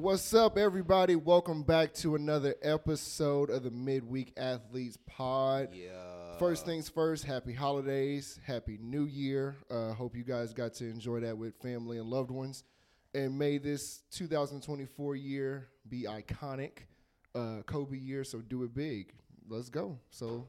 [0.00, 1.16] What's up, everybody?
[1.16, 5.70] Welcome back to another episode of the Midweek Athletes Pod.
[5.72, 6.38] Yeah.
[6.38, 9.56] First things first, happy holidays, happy new year.
[9.68, 12.62] Uh, hope you guys got to enjoy that with family and loved ones.
[13.12, 16.84] And may this 2024 year be iconic.
[17.34, 19.12] Uh, Kobe year, so do it big.
[19.48, 19.98] Let's go.
[20.10, 20.46] So,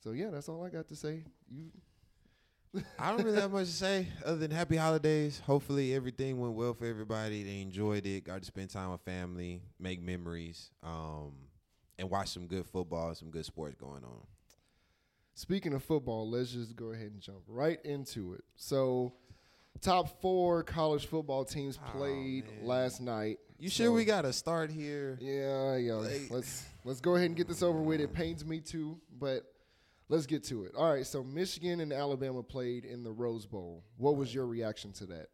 [0.00, 1.22] so yeah, that's all I got to say.
[1.48, 1.70] You
[2.98, 5.40] I don't really have much to say other than happy holidays.
[5.46, 7.42] Hopefully everything went well for everybody.
[7.42, 8.24] They enjoyed it.
[8.24, 11.32] Got to spend time with family, make memories, um,
[11.98, 14.26] and watch some good football, some good sports going on.
[15.34, 18.44] Speaking of football, let's just go ahead and jump right into it.
[18.56, 19.12] So,
[19.80, 22.66] top four college football teams Oh, played man.
[22.66, 23.38] last night.
[23.58, 25.18] You So- sure we got to start here?
[25.20, 25.94] Yeah, yeah.
[25.94, 28.00] Like- let's let's go ahead and get this over with.
[28.00, 29.44] It pains me too, but
[30.08, 30.72] let's get to it.
[30.76, 31.06] All right.
[31.06, 33.84] So Michigan and Alabama played in the Rose Bowl.
[33.96, 35.28] What was your reaction to that?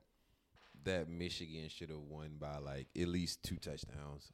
[0.85, 4.33] That Michigan should have won by like at least two touchdowns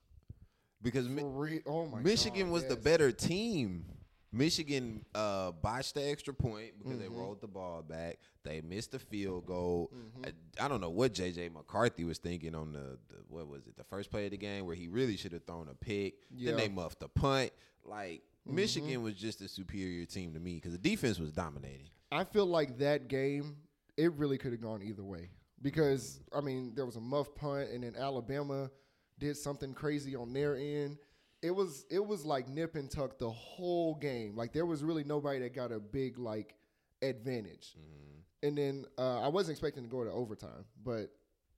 [0.80, 3.85] because Mi- re- oh my Michigan God, was the better team.
[4.33, 7.03] Michigan uh, botched the extra point because Mm-hmm.
[7.03, 8.19] they rolled the ball back.
[8.45, 9.91] They missed the field goal.
[9.95, 10.27] Mm-hmm.
[10.60, 13.77] I, I don't know what JJ McCarthy was thinking on the, the what was it
[13.77, 16.15] the first play of the game where he really should have thrown a pick.
[16.30, 16.51] Yeah.
[16.53, 17.51] Then they muffed the punt.
[17.85, 18.57] Like Mm-hmm.
[18.57, 21.89] Michigan was just a superior team to me because the defense was dominating.
[22.13, 23.57] I feel like that game,
[23.97, 25.30] it really could have gone either way
[25.63, 28.71] because I mean there was a muff punt and then Alabama
[29.19, 30.99] did something crazy on their end.
[31.43, 34.37] It was it was like nip and tuck the whole game.
[34.37, 36.55] Like there was really nobody that got a big like
[37.03, 37.75] advantage.
[37.79, 38.47] Mm-hmm.
[38.47, 41.10] And then uh, I wasn't expecting to go to overtime, but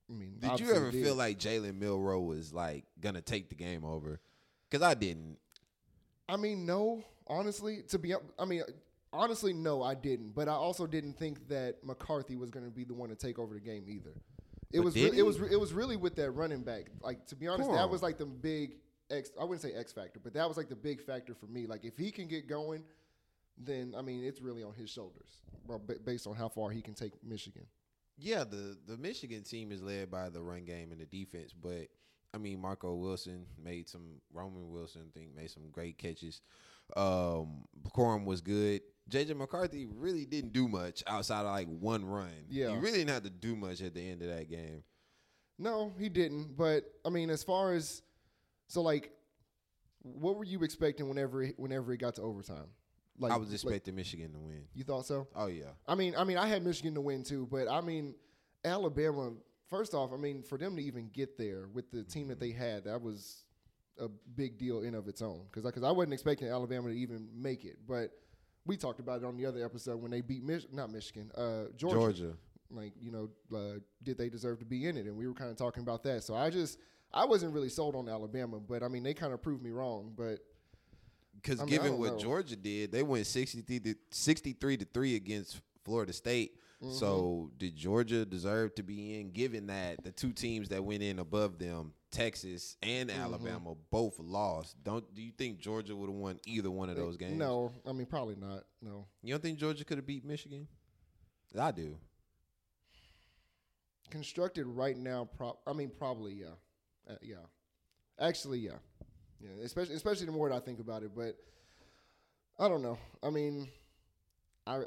[0.09, 1.03] I mean, Did you ever did.
[1.03, 4.19] feel like Jalen Milroe was like gonna take the game over?
[4.69, 5.37] Because I didn't.
[6.29, 7.03] I mean, no.
[7.27, 8.63] Honestly, to be, I mean,
[9.13, 10.33] honestly, no, I didn't.
[10.33, 13.37] But I also didn't think that McCarthy was going to be the one to take
[13.37, 14.11] over the game either.
[14.71, 16.85] It But was, did re- it was, re- it was really with that running back.
[17.01, 18.77] Like to be honest, Come that was like the big
[19.09, 19.31] X.
[19.39, 21.65] I wouldn't say X factor, but that was like the big factor for me.
[21.65, 22.83] Like if he can get going,
[23.57, 26.93] then I mean, it's really on his shoulders, well, based on how far he can
[26.93, 27.65] take Michigan.
[28.17, 31.87] Yeah, the the Michigan team is led by the run game and the defense, but
[32.33, 36.41] I mean Marco Wilson made some Roman Wilson I think made some great catches.
[36.95, 38.81] Um Corum was good.
[39.09, 42.29] JJ McCarthy really didn't do much outside of like one run.
[42.49, 42.69] Yeah.
[42.69, 44.83] He really didn't have to do much at the end of that game.
[45.57, 46.55] No, he didn't.
[46.55, 48.01] But I mean, as far as
[48.67, 49.11] so, like,
[50.03, 52.67] what were you expecting whenever it- whenever it got to overtime?
[53.17, 54.63] Like I was like, expecting Michigan to win.
[54.73, 55.27] you thought so?
[55.35, 55.71] Oh yeah.
[55.87, 58.15] I mean, I mean, I had Michigan to win too, but I mean,
[58.63, 59.31] Alabama.
[59.69, 62.51] First off, I mean, for them to even get there with the team that they
[62.51, 63.43] had, that was
[63.99, 65.41] a big deal in of its own.
[65.45, 68.11] Because because I wasn't expecting Alabama to even make it, but
[68.65, 71.65] we talked about it on the other episode when they beat Mich- not Michigan, uh,
[71.77, 71.95] Georgia.
[71.99, 72.33] Georgia.
[72.71, 75.05] Like you know, uh, did they deserve to be in it?
[75.05, 76.23] And we were kind of talking about that.
[76.23, 76.77] So I just
[77.13, 80.13] I wasn't really sold on Alabama, but I mean, they kind of proved me wrong.
[80.15, 80.39] But
[81.35, 82.19] Because I mean, given what know.
[82.19, 86.55] Georgia did, they went 63 to 63 to 3 against Florida State.
[86.81, 86.93] Mm-hmm.
[86.93, 91.19] So did Georgia deserve to be in given that the two teams that went in
[91.19, 93.19] above them, Texas and Mm-hmm.
[93.21, 94.75] Alabama, both lost?
[94.83, 97.37] Don't do you think Georgia would have won either one of those games?
[97.37, 98.63] no, I mean probably not.
[98.81, 100.67] No, You don't think Georgia could have beat Michigan?
[101.59, 101.97] I do.
[104.09, 105.27] constructed right now.
[105.37, 106.55] Pro- I mean probably yeah,
[107.09, 107.35] uh, yeah.
[108.19, 108.77] Actually, yeah,
[109.39, 109.63] yeah.
[109.63, 111.35] Especially especially the more that I think about it, but
[112.57, 112.97] I don't know.
[113.23, 113.69] I mean,
[114.65, 114.83] I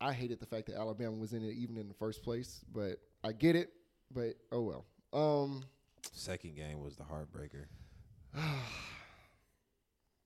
[0.00, 2.98] I hated the fact that Alabama was in it even in the first place, but
[3.22, 3.70] I get it.
[4.10, 4.84] But oh well.
[5.12, 5.64] Um.
[6.12, 7.66] Second game was the heartbreaker.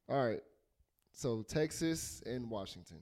[0.08, 0.40] All right.
[1.12, 2.98] So Texas and Washington.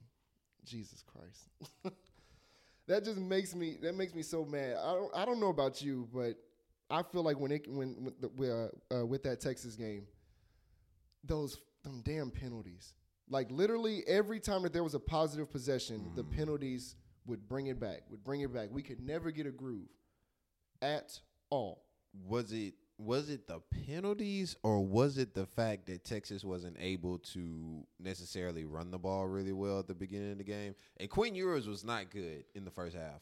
[0.65, 1.49] Jesus Christ.
[2.87, 4.77] that just makes me that makes me so mad.
[4.81, 6.35] I don't I don't know about you, but
[6.89, 10.05] I feel like when it when, when the, with, uh, uh, with that Texas game,
[11.23, 12.93] those them damn penalties.
[13.29, 16.31] Like literally every time that there was a positive possession, the mm.
[16.31, 16.95] penalties
[17.25, 18.01] would bring it back.
[18.09, 18.69] Would bring it back.
[18.71, 19.89] We could never get a groove
[20.81, 21.19] at
[21.49, 21.85] all.
[22.27, 27.17] Was it was it the penalties or was it the fact that Texas wasn't able
[27.19, 30.75] to necessarily run the ball really well at the beginning of the game?
[30.97, 33.21] And Quinn Ewers was not good in the first half.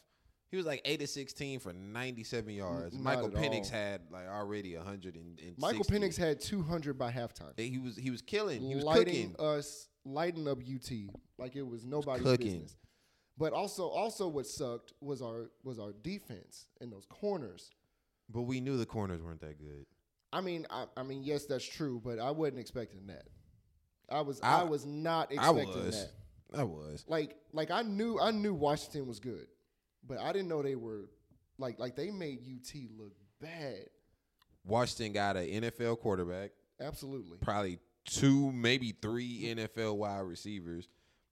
[0.49, 2.93] He was like eight to sixteen for ninety seven yards.
[2.93, 3.79] not Michael Penix all.
[3.79, 5.93] had like already a hundred and Michael 60.
[5.93, 7.57] Penix had 200 by halftime.
[7.57, 8.61] He was he was killing.
[8.61, 9.45] He was lighting cooking.
[9.45, 10.91] us, lighting up UT
[11.37, 12.45] like it was nobody's cooking.
[12.47, 12.75] business.
[13.37, 17.71] But also, also what sucked was our was our defense and those corners.
[18.29, 19.85] But we knew the corners weren't that good.
[20.33, 23.23] I mean, I, I mean, yes, that's true, but I wasn't expecting that.
[24.09, 26.07] I was, I, I- was not expecting I expecting was.
[26.51, 26.59] that.
[26.59, 27.05] I was.
[27.07, 29.47] Like, like I knew, I knew Washington was good,
[30.07, 31.09] but I didn't know they were
[31.57, 33.85] like, like they made UT look bad.
[34.65, 37.37] Washington got an NFL quarterback, Absolutely.
[37.39, 40.87] probably two, maybe three NFL wide receivers.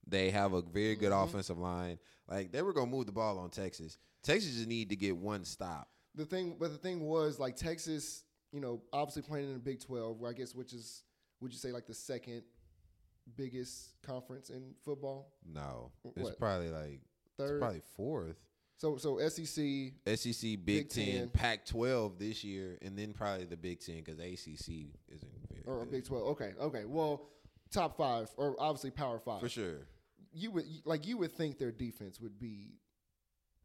[0.06, 1.24] They have a very good Mhm.
[1.24, 1.98] offensive line.
[2.28, 3.98] Like they were gonna move the ball on Texas.
[4.22, 5.90] Texas just need to get one stop.
[6.14, 9.80] The thing, but the thing was like Texas, you know, obviously playing in the Big
[9.80, 11.04] Twelve, where I guess, which is
[11.40, 12.42] would you say like the second
[13.36, 15.32] biggest conference in football?
[15.44, 17.60] No, it's probably like it's Third.
[17.60, 18.36] probably fourth.
[18.76, 19.92] So so SEC.
[20.06, 21.30] SEC, Big, Big Ten, Ten.
[21.30, 25.30] Pac twelve this year, and then probably the Big Ten because ACC isn't
[25.66, 25.84] Or.
[25.86, 26.26] Big Twelve.
[26.28, 26.84] Okay, okay.
[26.86, 27.28] Well,
[27.72, 29.40] top five or obviously Power Five.
[29.40, 29.86] for sure.
[30.32, 32.74] You would like you would think their defense would be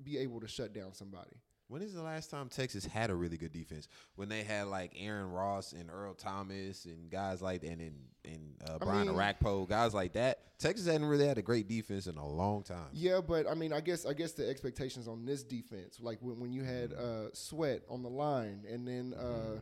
[0.03, 1.31] be able to shut down somebody.
[1.67, 3.87] When is the last time Texas had a really good defense?
[4.15, 8.53] When they had like Aaron Ross and Earl Thomas and guys like and and, and
[8.69, 10.39] uh, I Brian mean- Orakpo, guys like that.
[10.59, 12.87] Texas hadn't really had a great defense in a long time.
[12.93, 16.39] Yeah, but I mean, I guess I guess the expectations on this defense, like when,
[16.39, 19.59] when you had uh, Sweat on the line, and then uh,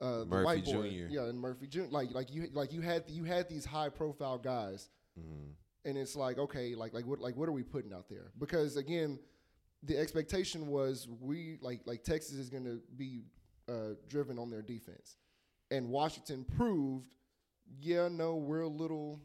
[0.00, 1.06] uh, the Murphy white boy, Jr..
[1.12, 1.82] yeah, and Murphy Jr.
[1.90, 5.52] Like like you like you had you had these high profile guys, Mhm.
[5.84, 8.30] and it's like okay, like like what like what are we putting out there?
[8.38, 9.18] Because again,
[9.82, 13.22] the expectation was we like like Texas is going to be
[13.68, 15.16] uh, driven on their defense,
[15.70, 17.06] and Washington proved,
[17.80, 19.20] yeah, no, we're a little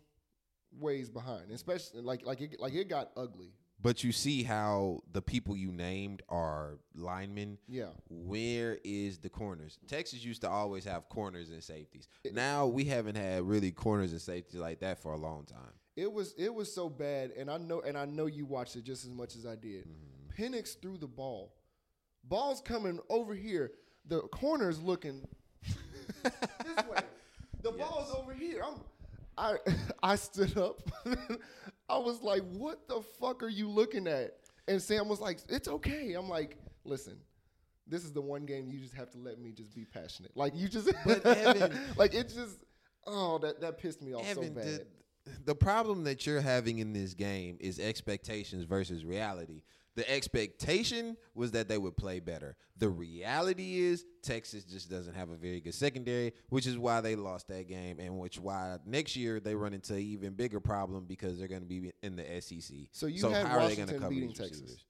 [0.72, 3.54] ways behind, especially like like it like it got ugly.
[3.84, 7.58] But you see how the people you named are linemen.
[7.68, 7.90] Yeah.
[8.10, 9.78] Where is the corners?
[9.88, 12.08] Texas used to always have corners and safeties.
[12.32, 15.74] Now we haven't had really corners and safeties like that for a long time.
[15.98, 18.86] It was it was so bad, and I know and I know you watched it
[18.86, 19.86] just as much as I did.
[19.86, 20.42] Mm-hmm.
[20.42, 21.54] Penix threw the ball.
[22.24, 23.74] Ball's coming over here.
[24.08, 25.28] The corner's looking
[26.24, 27.02] this way.
[27.62, 28.64] The ball's over here.
[28.66, 28.80] I'm
[29.38, 29.58] I
[30.04, 30.82] I stood up.
[31.90, 34.36] I was like, "What the fuck are you looking at?"
[34.68, 37.18] And Sam was like, "It's okay." I'm like, "Listen,
[37.88, 40.32] this is the one game you just have to let me just be passionate.
[40.36, 42.60] Like you just, But Evan- like it just,
[43.06, 46.80] oh, that that pissed me off Evan, so bad." the, the problem that you're having
[46.80, 49.62] in this game is expectations versus reality.
[49.96, 52.56] The expectation was that they would play better.
[52.78, 57.16] The reality is Texas just doesn't have a very good secondary, which is why they
[57.16, 61.06] lost that game, and which why next year they run into an even bigger problem
[61.06, 62.76] because they're going to be in the SEC.
[62.92, 64.62] So you had how are they gonna cover beating Texas.
[64.62, 64.86] receivers?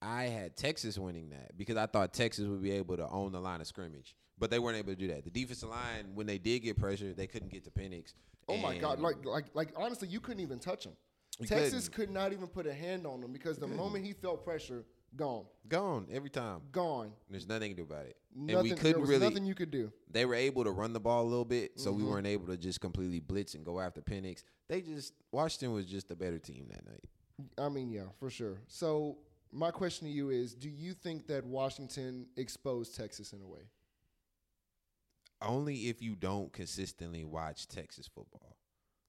[0.00, 3.40] I had Texas winning that because I thought Texas would be able to own the
[3.40, 5.24] line of scrimmage, but they weren't able to do that.
[5.24, 8.12] The defensive line, when they did get pressure, they couldn't get to Penix.
[8.48, 9.00] Oh my god!
[9.00, 10.92] Like like like honestly, you couldn't even touch him.
[11.40, 12.06] You Texas couldn't.
[12.08, 14.84] could not even put a hand on him because the moment he felt pressure,
[15.16, 16.60] gone, gone every time.
[16.70, 17.12] gone.
[17.28, 18.16] There's nothing to do about it.
[18.36, 19.28] Nothing, and we couldn't was really.
[19.28, 19.92] nothing you could do.
[20.10, 22.10] they were able to run the ball a little bit, so we Mhm.
[22.10, 24.42] weren't able to just completely blitz and go after Penix.
[24.68, 27.04] They just Washington was just a better team that night.
[27.58, 28.60] I mean, yeah, for sure.
[28.68, 29.18] So
[29.50, 33.62] my question to you is: Do you think that Washington exposed Texas in a way?
[35.42, 38.56] Only if you don't consistently watch Texas football.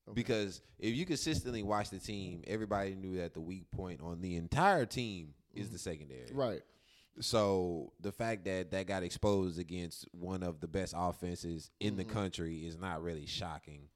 [0.07, 0.13] Okay.
[0.15, 4.35] Because if you consistently watch the team, everybody knew that the weak point on the
[4.35, 6.29] entire team is the secondary.
[6.31, 6.61] Right.
[7.21, 12.03] So the fact that that got exposed against one of the best offenses in the
[12.05, 12.09] Mhm.
[12.09, 13.87] country is not really shocking.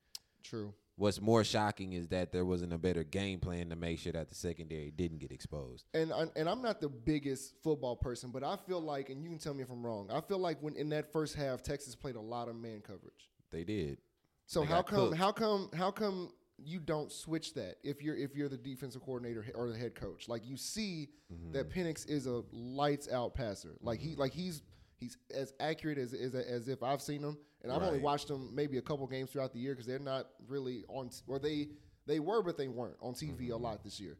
[0.41, 0.73] True.
[0.95, 4.27] What's more shocking is that there wasn't a better game plan to make sure that
[4.29, 5.85] the secondary didn't get exposed.
[5.93, 9.29] And I, and I'm not the biggest football person, but I feel like, and you
[9.29, 10.09] can tell me if I'm wrong.
[10.11, 13.29] I feel like when in that first half, Texas played a lot of man coverage.
[13.51, 13.99] They did.
[14.49, 15.17] So how come cooked.
[15.17, 19.45] how come how come you don't switch that if you're if you're the defensive coordinator
[19.53, 20.27] or the head coach?
[20.27, 21.51] Like you see Mm-hmm.
[21.51, 23.75] that Penix is a lights out passer.
[23.81, 24.63] Like he like he's
[24.97, 28.49] he's as accurate as as, as if I've seen him, and I've only watched him
[28.55, 31.67] maybe a couple games throughout the year because they're not really on or they
[32.07, 33.51] they were but they weren't on TV Mm-hmm.
[33.51, 34.17] a lot this year.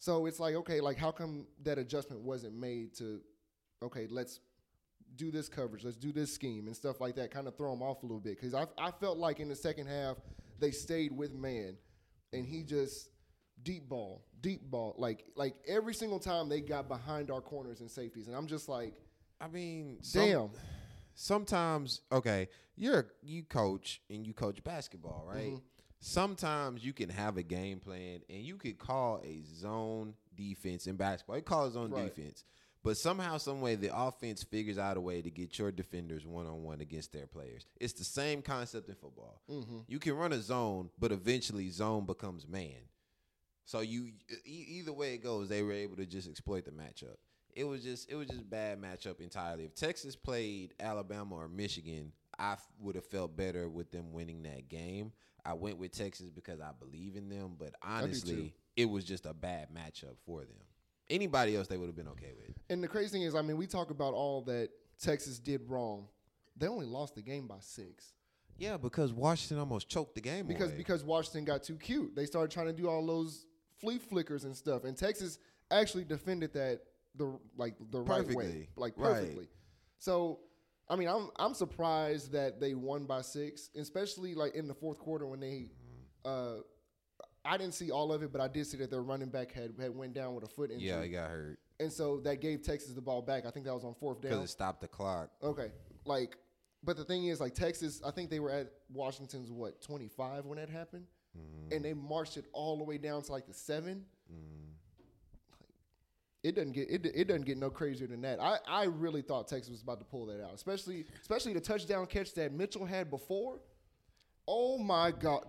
[0.00, 3.20] So it's like okay, like how come that adjustment wasn't made to
[3.84, 4.40] okay, let's
[5.16, 7.82] do this coverage, let's do this scheme and stuff like that, kind of throw him
[7.82, 8.38] off a little bit.
[8.40, 10.16] Because I, I felt like in the second half,
[10.58, 11.76] they stayed with man
[12.32, 13.10] and he just
[13.62, 14.94] deep ball, deep ball.
[14.98, 18.26] Like like every single time they got behind our corners and safeties.
[18.28, 18.94] And I'm just like,
[19.40, 20.50] I mean, some- damn.
[21.14, 25.52] sometimes okay, you're you coach and you coach basketball, right?
[25.52, 25.62] Mhm.
[26.02, 30.96] Sometimes you can have a game plan and you could call a zone defense in
[30.96, 31.36] basketball.
[31.36, 32.14] You call a zone Right.
[32.14, 32.44] defense.
[32.82, 36.46] But somehow, some way, the offense figures out a way to get your defenders one
[36.46, 37.66] on one against their players.
[37.78, 39.42] It's the same concept in football.
[39.50, 39.84] Mhm.
[39.86, 42.88] You can run a zone, but eventually, zone becomes man.
[43.66, 44.12] So you
[44.44, 47.16] e- either way it goes, they were able to just exploit the matchup.
[47.54, 49.64] It was just it was just bad matchup entirely.
[49.64, 54.68] If Texas played Alabama or Michigan, I would have felt better with them winning that
[54.68, 55.12] game.
[55.44, 59.34] I went with Texas because I believe in them, but honestly, it was just a
[59.34, 60.56] bad matchup for them.
[61.10, 62.56] Anybody else they would have been okay with.
[62.70, 64.68] And the crazy thing is, I mean, we talk about all that
[65.00, 66.06] Texas did wrong,
[66.56, 68.14] they only lost the game by six
[68.58, 70.76] Yeah, because Washington almost choked the game because away.
[70.78, 72.14] because Washington got too cute.
[72.14, 73.46] They started trying to do all those
[73.80, 75.38] flea flickers and stuff, and Texas
[75.70, 76.80] actually defended that
[77.16, 78.68] the like the right way, Perfectly.
[78.76, 79.14] like Right.
[79.14, 79.48] perfectly.
[79.98, 80.40] So,
[80.88, 84.98] I mean, I'm I'm surprised that they won by six, especially like in the fourth
[84.98, 85.70] quarter when they.
[86.24, 86.56] Uh,
[87.44, 89.72] I didn't see all of it, but I did see that their running back had
[89.80, 92.60] had went down with a foot injury, yeah, he got hurt and so that gave
[92.62, 93.46] Texas the ball back.
[93.46, 94.32] I think that was on fourth down.
[94.32, 95.30] because it stopped the clock.
[95.42, 95.72] Okay,
[96.04, 96.36] like,
[96.84, 100.44] but the thing is, like Texas, I think they were at Washington's what twenty five
[100.44, 101.06] when that happened,
[101.38, 101.72] Mm-hmm.
[101.76, 104.04] and they marched it all the way down to like the seven.
[104.30, 104.66] Mm-hmm.
[106.42, 108.40] It doesn't get it, it doesn't get no crazier than that.
[108.40, 112.06] I, I really thought Texas was about to pull that out, especially especially the touchdown
[112.06, 113.60] catch that Mitchell had before.
[114.48, 115.44] Oh my God,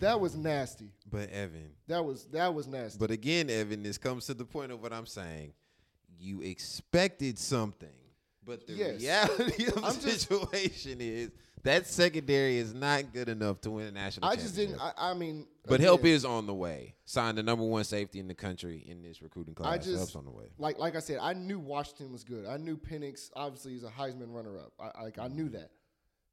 [0.00, 0.90] that was nasty.
[1.10, 2.98] But Evan, That was that was nasty.
[2.98, 5.52] but again, Evan, this comes to the point of what I'm saying.
[6.18, 7.88] You expected something,
[8.44, 9.00] but the Yes.
[9.00, 11.30] reality of I'm the just- situation is
[11.62, 14.28] that secondary is not good enough to win a national.
[14.28, 14.78] I just didn't.
[14.80, 16.94] I, I mean, But help is on the way.
[17.04, 19.72] Signed the number one safety in the country in this recruiting class.
[19.72, 20.46] I just Help's on the way.
[20.58, 22.46] like like I said, I knew Washington was good.
[22.46, 24.72] I knew Penix obviously is a Heisman runner up.
[24.78, 25.70] I like I knew that,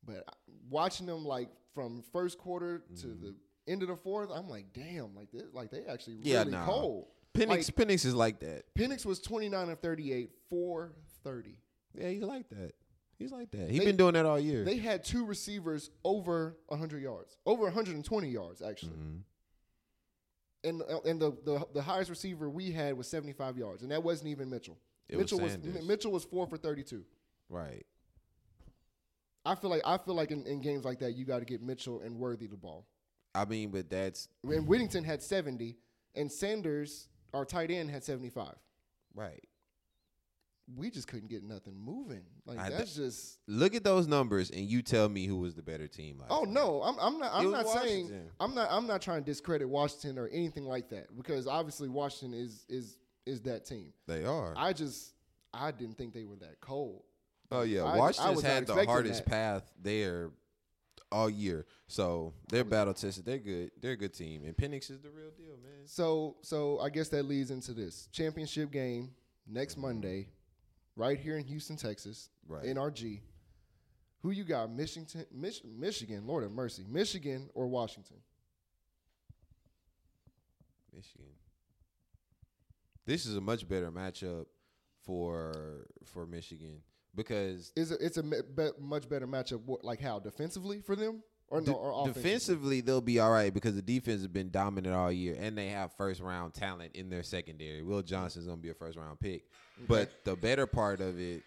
[0.06, 0.24] but
[0.70, 3.26] watching them like from first quarter to Mm-hmm.
[3.26, 3.36] the
[3.68, 6.66] end of the fourth, I'm like, damn, like this, like they actually Yeah, really nah.
[6.66, 7.08] cold.
[7.34, 8.64] Penix, Like, Penix is like that.
[8.76, 11.58] Penix was 29 of 38, 430.
[11.96, 12.74] Yeah, he's like that.
[13.18, 13.70] He's like that.
[13.72, 14.64] He's been doing that all year.
[14.64, 19.22] They had two receivers over 100 yards, over 120 yards actually, Mhm.
[20.66, 24.04] and uh, and the, the the highest receiver we had was 75 yards, and that
[24.04, 24.78] wasn't even Mitchell.
[25.10, 25.86] It Mitchell was, Sanders.
[25.86, 27.04] Mitchell was four for 32.
[27.50, 27.86] Right.
[29.46, 31.62] I feel like I feel like in, in games like that, you got to get
[31.62, 32.88] Mitchell and Worthy the ball.
[33.36, 35.76] I mean, but that's And Whittington had 70,
[36.16, 38.54] and Sanders, our tight end, had 75.
[39.16, 39.44] right.
[40.78, 42.22] We just couldn't get nothing moving.
[42.46, 43.40] Like I- that's just.
[43.48, 46.20] Look at those numbers, and you tell me who was the better team.
[46.20, 46.54] Last Oh night.
[46.54, 47.32] no, I'm, I'm not.
[47.34, 48.30] I'm was not saying.
[48.40, 48.70] I'm not.
[48.72, 52.98] I'm not trying to discredit Washington or anything like that because obviously Washington is is
[53.26, 53.92] is that team.
[54.08, 54.54] they are.
[54.56, 55.14] I just
[55.54, 57.04] I didn't think they were that cold.
[57.54, 59.30] Oh yeah, I- I Washington's was had the hardest that.
[59.30, 60.32] path there
[61.12, 63.24] all year, so they're battle tested.
[63.26, 63.72] They're good.
[63.80, 65.86] They're a good team, and Penix is the real deal, man.
[65.86, 69.12] So so I guess that leads into this championship game
[69.48, 70.30] next Monday,
[70.96, 72.66] right here in Houston, Texas, Right.
[72.66, 73.22] NRG.
[74.22, 74.72] Who you got?
[74.72, 76.26] Michigan, Mich- Michigan.
[76.26, 78.18] Lord have mercy, Michigan or Washington?
[80.94, 81.28] Michigan.
[83.06, 84.46] This is a much better matchup
[85.04, 86.82] for for Michigan
[87.16, 89.62] because Is it, it's a be- much better matchup.
[89.84, 91.74] Like how defensively for them or no?
[91.74, 92.22] Or offensively?
[92.24, 95.68] defensively they'll be all right because the defense has been dominant all year and they
[95.70, 97.84] have first round talent in their secondary.
[97.84, 99.44] Will Johnson's gonna be a first round pick,
[99.88, 101.44] but the better part of it,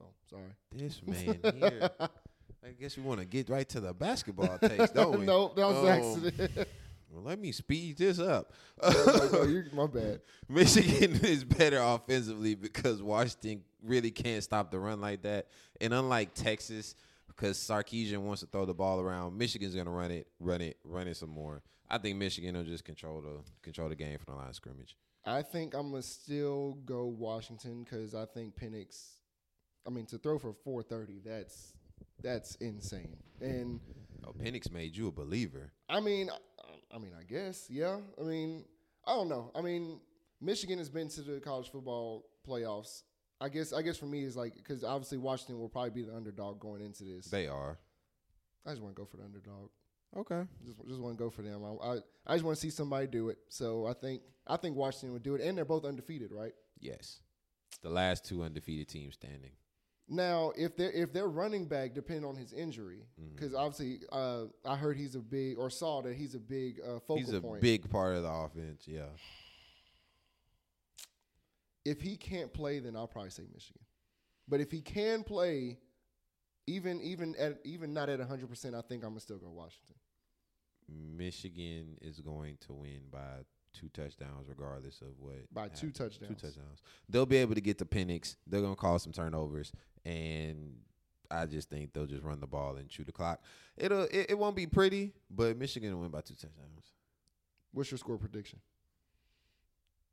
[0.00, 0.42] Oh, sorry.
[0.72, 1.90] this man here.
[2.00, 5.24] I guess we want to get right to the basketball takes, don't we?
[5.26, 6.68] no, that was Um, an accident.
[7.10, 8.52] Well, let me speed this up.
[8.82, 10.20] No, no, you- my bad.
[10.46, 15.48] Michigan is better offensively because Washington really can't stop the run like that.
[15.80, 16.94] And unlike Texas,
[17.26, 21.08] because Sarkisian wants to throw the ball around, Michigan's gonna run it, run it, run
[21.08, 21.62] it some more.
[21.90, 24.96] I think Michigan will just control the control the game from the line of scrimmage.
[25.24, 29.14] I think I'm gonna still go Washington because I think Penix.
[29.86, 31.72] I mean, to throw for 430, that's
[32.22, 33.16] that's insane.
[33.40, 33.80] And
[34.26, 35.72] Oh, Penix made you a believer.
[35.88, 37.98] I mean, I, I mean, I guess, yeah.
[38.20, 38.64] I mean,
[39.06, 39.50] I don't know.
[39.54, 40.00] I mean,
[40.40, 43.04] Michigan has been to the college football playoffs.
[43.40, 46.14] I guess, I guess for me is like because obviously Washington will probably be the
[46.16, 47.26] underdog going into this.
[47.26, 47.78] They are
[48.66, 49.70] I just want to go for the underdog.
[50.16, 50.42] okay.
[50.66, 51.62] Just, just want to go for them.
[51.64, 53.38] I, I, I just want to see somebody do it.
[53.48, 56.52] So I think, I think Washington would do it, and they're both undefeated, right?
[56.80, 57.20] Yes,
[57.82, 59.52] the last two undefeated teams standing.
[60.10, 63.34] Now, if they're if their running back depend on his injury, Mm-hmm.
[63.36, 66.98] because obviously uh, I heard he's a big or saw that he's a big uh,
[67.00, 67.60] focal He's a point.
[67.62, 68.84] big part of the offense.
[68.86, 69.02] Yeah.
[71.88, 73.82] If he can't play, then I'll probably say Michigan.
[74.46, 75.78] But if he can play,
[76.66, 79.96] even even at even not at hundred percent, I think I'm gonna still go Washington.
[80.88, 85.52] Michigan is going to win by two touchdowns, regardless of what.
[85.52, 85.98] By two happens.
[85.98, 86.40] touchdowns.
[86.40, 86.82] Two touchdowns.
[87.08, 88.36] They'll be able to get to Penix.
[88.46, 89.70] They're going to cause some turnovers,
[90.06, 90.76] and
[91.30, 93.42] I just think they'll just run the ball and chew the clock.
[93.76, 96.92] It'll it, it won't be pretty, but Michigan will win by two touchdowns.
[97.72, 98.60] What's your score prediction?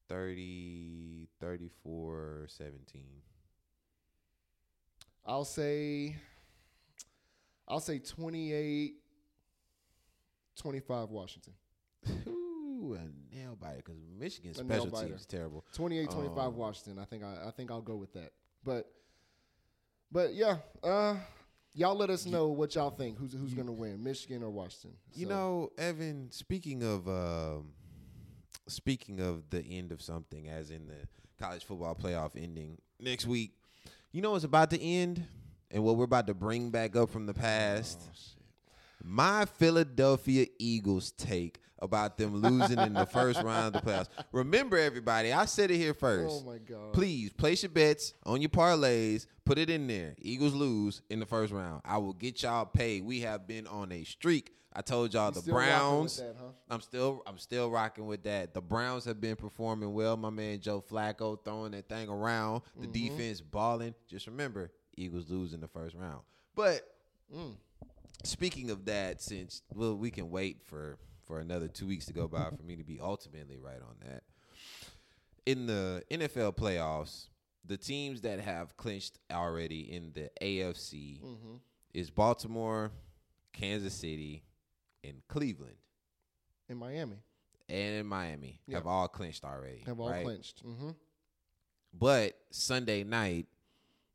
[0.10, 3.04] 30, 34, 17.
[5.26, 6.16] I'll say
[7.68, 8.96] I'll say 28
[10.58, 11.54] 25 Washington.
[12.28, 15.08] Ooh, a nail biter because Michigan's A special biter.
[15.08, 15.66] team is terrible.
[15.74, 17.00] 28 25 Um, Washington.
[17.02, 18.32] I think I I think I'll go with that.
[18.64, 18.92] But
[20.12, 21.16] but yeah, uh
[21.78, 23.18] Y'all let us know what y'all think.
[23.18, 24.94] Who's who's going to win, Michigan or Washington?
[25.14, 26.32] You So, know, Evan.
[26.32, 27.72] Speaking of um,
[28.68, 31.08] speaking of the end of something, as in the
[31.40, 33.52] college football playoff ending next week.
[34.12, 35.26] You know what's about to end,
[35.72, 38.02] and what we're about to bring back up from the past.
[38.02, 38.82] Oh.
[39.04, 44.08] My Philadelphia Eagles take about them losing in the first round of the playoffs.
[44.32, 46.44] Remember, everybody, I said it here first.
[46.44, 46.94] Oh my god.
[46.94, 49.28] Please place your bets on your parlays.
[49.44, 50.16] Put it in there.
[50.18, 51.82] Eagles lose in the first round.
[51.86, 53.04] I will get y'all paid.
[53.04, 54.52] We have been on a streak.
[54.78, 56.18] I told y'all You the Browns.
[56.18, 56.48] that, huh?
[56.70, 58.54] I'm still I'm still rocking with that.
[58.54, 60.18] The Browns have been performing well.
[60.18, 62.62] My man Joe Flacco throwing that thing around.
[62.80, 62.92] The Mm-hmm.
[62.92, 63.94] defense balling.
[64.10, 66.22] Just remember, Eagles lose in the first round.
[66.56, 66.82] But
[67.34, 67.56] Mm.
[68.24, 72.28] speaking of that, since well, we can wait for for another two weeks to go
[72.28, 74.24] by for me to be ultimately right on that.
[75.46, 77.28] In the NFL playoffs,
[77.66, 81.60] the teams that have clinched already in the AFC Mhm.
[81.94, 82.92] is Baltimore,
[83.54, 84.44] Kansas City,
[85.04, 85.78] and Cleveland,
[86.68, 87.18] In Miami,
[87.70, 88.78] and in Miami Yeah.
[88.78, 89.80] have all clinched already.
[89.82, 90.24] have all right?
[90.24, 90.64] clinched.
[90.64, 90.92] Mm-hmm.
[91.94, 93.48] But Sunday night,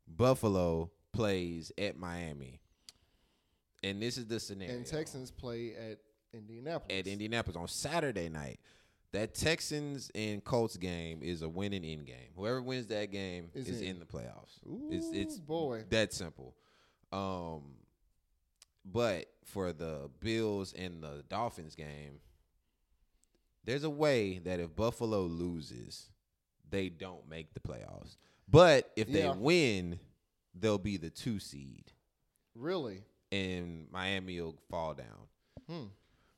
[0.06, 2.60] Buffalo plays at Miami.
[3.82, 4.74] And this is the scenario.
[4.76, 6.00] And Texans play at
[6.32, 6.98] Indianapolis.
[6.98, 8.60] at Indianapolis on Saturday night.
[9.12, 12.30] That Texans and Colts game is a win and in game.
[12.36, 13.88] Whoever wins that game Is is, in.
[13.88, 13.98] in.
[13.98, 14.60] the playoffs.
[14.90, 15.84] it's Ooh, it's boy.
[15.90, 16.54] that simple.
[17.12, 17.72] Um,
[18.84, 22.20] but for the Bills and the Dolphins game,
[23.64, 26.08] there's a way that if Buffalo loses,
[26.70, 28.16] they don't make the playoffs.
[28.48, 29.34] But if they Yeah.
[29.34, 29.98] win,
[30.54, 31.92] they'll be the two seed,
[32.54, 33.02] Really?
[33.32, 35.28] and Miami will fall down.
[35.68, 35.86] Hmm.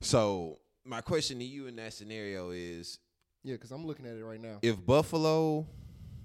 [0.02, 2.98] So my question to you in that scenario is
[3.44, 4.58] Yeah, because I'm looking at it right now.
[4.62, 5.66] if Buffalo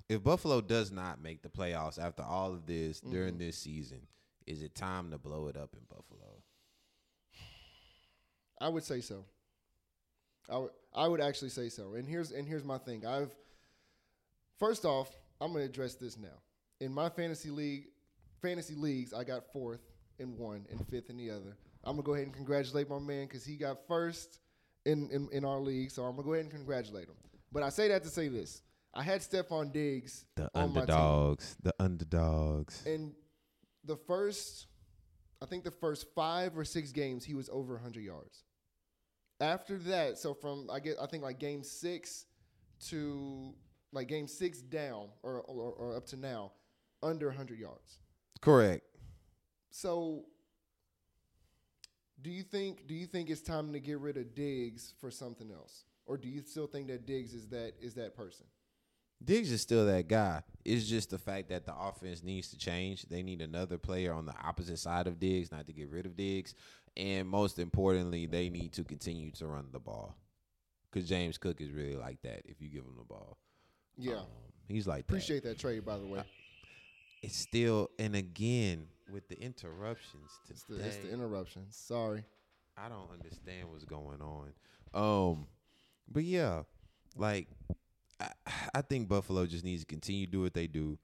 [0.10, 3.12] if Buffalo does not make the playoffs after all of this Mm-hmm.
[3.12, 4.02] during this season,
[4.46, 6.42] is it time to blow it up in Buffalo?
[8.60, 9.26] I would say so.
[10.50, 11.94] I would I would actually say so.
[11.96, 13.06] And here's and here's my thing.
[13.06, 13.36] I've
[14.60, 16.40] first off, I'm gonna address this now.
[16.80, 17.86] In my fantasy league,
[18.42, 19.82] fantasy leagues, I got fourth
[20.20, 21.56] in one and fifth in the other.
[21.88, 24.40] I'm gonna go ahead and congratulate my man because he got first
[24.86, 25.90] in, in in our league.
[25.92, 27.16] So I'm gonna go ahead and congratulate him.
[27.52, 28.62] But I say that to say this:
[28.94, 30.90] I had Stefon Diggs The on my team.
[30.90, 31.56] underdogs.
[31.64, 32.86] The underdogs.
[32.86, 33.14] and
[33.86, 34.68] the first,
[35.42, 38.44] I think the first five or six games, he was over 100 yards.
[39.40, 42.26] After that, so from I get I think like game six
[42.90, 43.54] to
[43.94, 46.52] like game six down or or, or up to now,
[47.02, 48.00] under 100 yards.
[48.42, 48.84] Correct.
[49.70, 50.26] So,
[52.22, 55.52] do you think do you think it's time to get rid of Diggs for something
[55.52, 58.46] else, or do you still think that Diggs is that is that person?
[59.24, 60.44] Diggs is still that guy.
[60.64, 63.04] It's just the fact that the offense needs to change.
[63.04, 66.16] They need another player on the opposite side of Diggs, not to get rid of
[66.16, 66.54] Diggs.
[66.96, 70.16] And most importantly, they need to continue to run the ball.
[70.92, 73.38] Because James Cook is really like that if you give him the ball.
[73.98, 74.26] Yeah, Um,
[74.68, 76.22] he's like appreciate that trade by the way.
[77.24, 81.76] It's still, and again, with the interruptions It's today, the, it's the interruptions.
[81.76, 82.24] Sorry.
[82.78, 84.52] I don't understand what's going on.
[84.94, 85.48] Um,
[86.12, 86.64] but yeah,
[87.16, 87.48] like
[88.20, 88.30] I,
[88.76, 90.98] I think Buffalo just needs to continue to do what they do.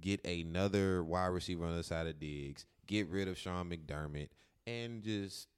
[0.00, 2.66] Get another wide receiver on the side of Diggs.
[2.86, 4.28] Get rid of Sean McDermott,
[4.66, 5.48] and just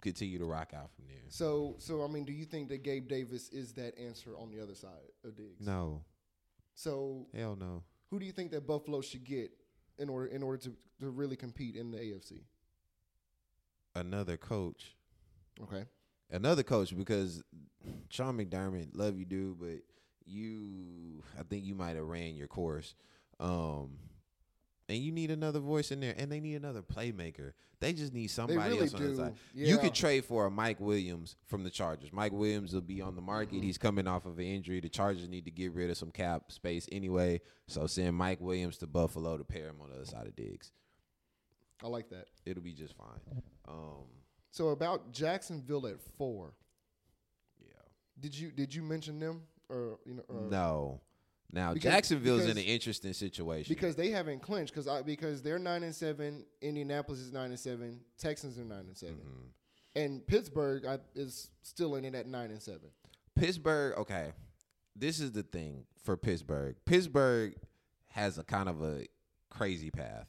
[0.00, 1.22] continue to rock out from there.
[1.28, 4.62] So, so I mean, do you think that Gabe Davis is that answer on the
[4.62, 4.90] other side
[5.24, 5.64] of Diggs?
[5.66, 6.02] No,
[6.74, 7.82] So, hell no.
[8.10, 9.50] who do you think that Buffalo should get
[10.02, 12.40] in order in order to, to really compete in the AFC?
[13.94, 14.96] Another coach.
[15.62, 15.84] Okay.
[16.30, 17.42] another coach because
[18.08, 19.80] Sean McDermott, love you, dude, but
[20.24, 22.94] you, I think you might have ran your course.
[23.38, 23.98] Um,
[24.88, 27.52] and you need another voice in there, and they need another playmaker.
[27.80, 29.16] They just need somebody really else on the do.
[29.16, 29.34] side.
[29.54, 29.68] Yeah.
[29.68, 32.12] You could trade for a Mike Williams from the Chargers.
[32.12, 33.56] Mike Williams will be on the market.
[33.56, 33.64] Mm-hmm.
[33.64, 34.78] He's coming off of an injury.
[34.78, 37.40] The Chargers need to get rid of some cap space anyway.
[37.66, 40.70] So send Mike Williams to Buffalo to pair him on the other side of Diggs.
[41.82, 42.26] I like that.
[42.46, 43.42] It'll be just fine.
[43.66, 44.04] Um,
[44.52, 46.52] So about Jacksonville at four.
[47.60, 47.72] yeah.
[48.20, 50.22] Did you did you mention them or you know?
[50.28, 51.00] Or, No.
[51.52, 55.82] Now Because- Jacksonville's in an interesting situation Because they haven't clinched because because they're nine
[55.82, 56.44] and seven.
[56.62, 58.00] Indianapolis is nine and seven.
[58.18, 59.46] Texans are nine and 7 Mm-hmm.
[59.96, 62.88] and Pittsburgh I, is still in it at nine and seven.
[63.36, 63.98] Pittsburgh.
[63.98, 64.32] Okay,
[64.96, 66.76] this is the thing for Pittsburgh.
[66.86, 67.54] Pittsburgh
[68.08, 69.06] has a kind of a
[69.50, 70.26] crazy path.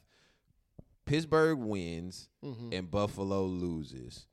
[1.06, 2.70] Pittsburgh wins Mm-hmm.
[2.72, 4.26] and Buffalo loses.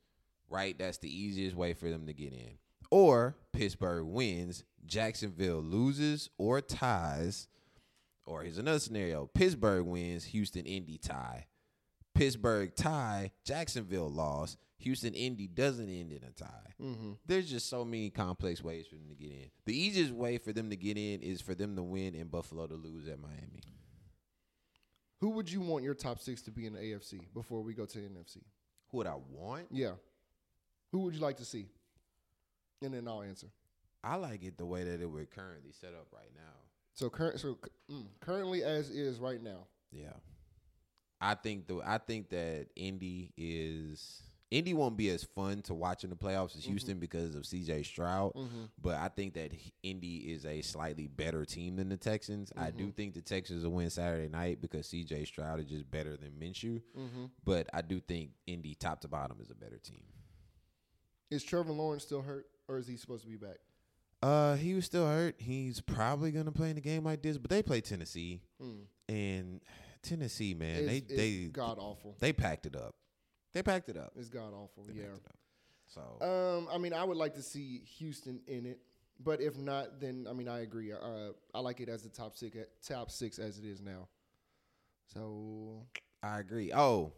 [0.50, 2.58] Right, that's the easiest way for them to get in.
[2.92, 7.48] Or Pittsburgh wins, Jacksonville loses or ties.
[8.26, 11.46] Or here's another scenario: Pittsburgh wins, Houston, Indy tie.
[12.14, 16.74] Pittsburgh tie, Jacksonville loss, Houston Indy doesn't end in a tie.
[16.82, 17.12] Mm-hmm.
[17.24, 19.50] There's just so many complex ways for them to get in.
[19.64, 22.66] The easiest way for them to get in is for them to win and Buffalo
[22.66, 23.62] to lose at Miami.
[25.20, 27.86] Who would you want your top six to be in the AFC before we go
[27.86, 28.42] to the NFC?
[28.90, 29.68] Who would I want?
[29.70, 29.92] Yeah.
[30.90, 31.68] Who would you like to see?
[32.82, 33.48] And then I'll answer.
[34.04, 36.52] I like it the way that it would currently set up right now.
[36.94, 37.56] So current, so
[37.90, 39.66] mm, currently as is right now.
[39.92, 40.12] Yeah.
[41.20, 46.04] I think the I think that Indy is Indy won't be as fun to watch
[46.04, 48.34] in the playoffs as Houston because of CJ Stroud.
[48.34, 48.64] Mm-hmm.
[48.82, 52.52] But I think that Indy is a slightly better team than the Texans.
[52.54, 56.18] I do think the Texans will win Saturday night because CJ Stroud is just better
[56.18, 56.82] than Minshew.
[56.98, 57.24] Mm-hmm.
[57.44, 60.02] But I do think Indy, top to bottom, is a better team.
[61.30, 63.58] Is Trevor Lawrence still hurt, or is he supposed to be back?
[64.22, 65.34] Uh, he was still hurt.
[65.38, 68.84] He's probably gonna play in a game like this, but they play Tennessee, Mm.
[69.08, 69.60] and
[70.02, 72.16] Tennessee, man, It's, they it's they god awful.
[72.20, 72.94] they packed it up.
[73.52, 74.12] They packed it up.
[74.16, 74.84] It's god awful.
[74.84, 75.08] They Yeah.
[75.08, 75.38] packed it up.
[75.86, 76.24] So
[76.60, 78.80] Um, I mean, I would like to see Houston in it,
[79.20, 80.92] but if not, then I mean, I agree.
[80.92, 82.56] Uh, I like it as the top six,
[82.86, 84.08] top six as it is now.
[85.12, 85.86] So
[86.22, 86.72] I agree.
[86.72, 87.12] Oh,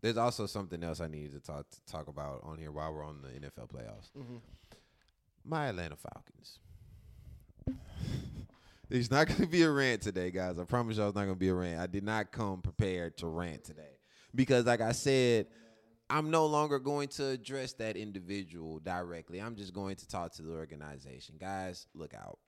[0.00, 3.04] there's also something else I needed to talk to talk about on here while we're
[3.04, 4.10] on the NFL playoffs.
[4.16, 4.40] mhm.
[5.48, 6.58] My Atlanta Falcons.
[8.88, 10.58] There's not going to be a rant today, guys.
[10.58, 11.80] I promise y'all it's not going to be a rant.
[11.80, 13.98] I did not come prepared to rant today
[14.34, 15.46] because, like I said,
[16.10, 19.40] I'm no longer going to address that individual directly.
[19.40, 21.34] I'm just going to talk to the organization.
[21.38, 22.38] Guys, look out.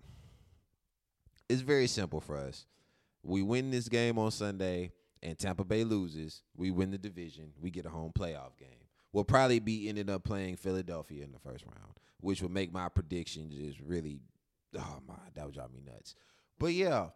[1.49, 2.65] It's very simple for us.
[3.23, 6.43] We win this game on Sunday and Tampa Bay loses.
[6.57, 7.53] We win the division.
[7.61, 8.69] We get a home playoff game.
[9.13, 12.89] We'll probably be ended up playing Philadelphia in the first round, which would make my
[12.89, 14.21] prediction just really,
[14.79, 16.15] oh my, that would drive me nuts.
[16.59, 17.09] But yeah,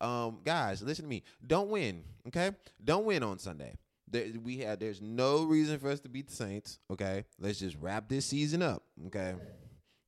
[0.00, 1.22] um, guys, listen to me.
[1.46, 2.52] Don't win, okay?
[2.82, 3.76] Don't win on Sunday.
[4.08, 4.78] There, we have.
[4.78, 6.78] There's no reason for us to beat the Saints.
[6.90, 8.84] Okay, let's just wrap this season up.
[9.06, 9.34] Okay,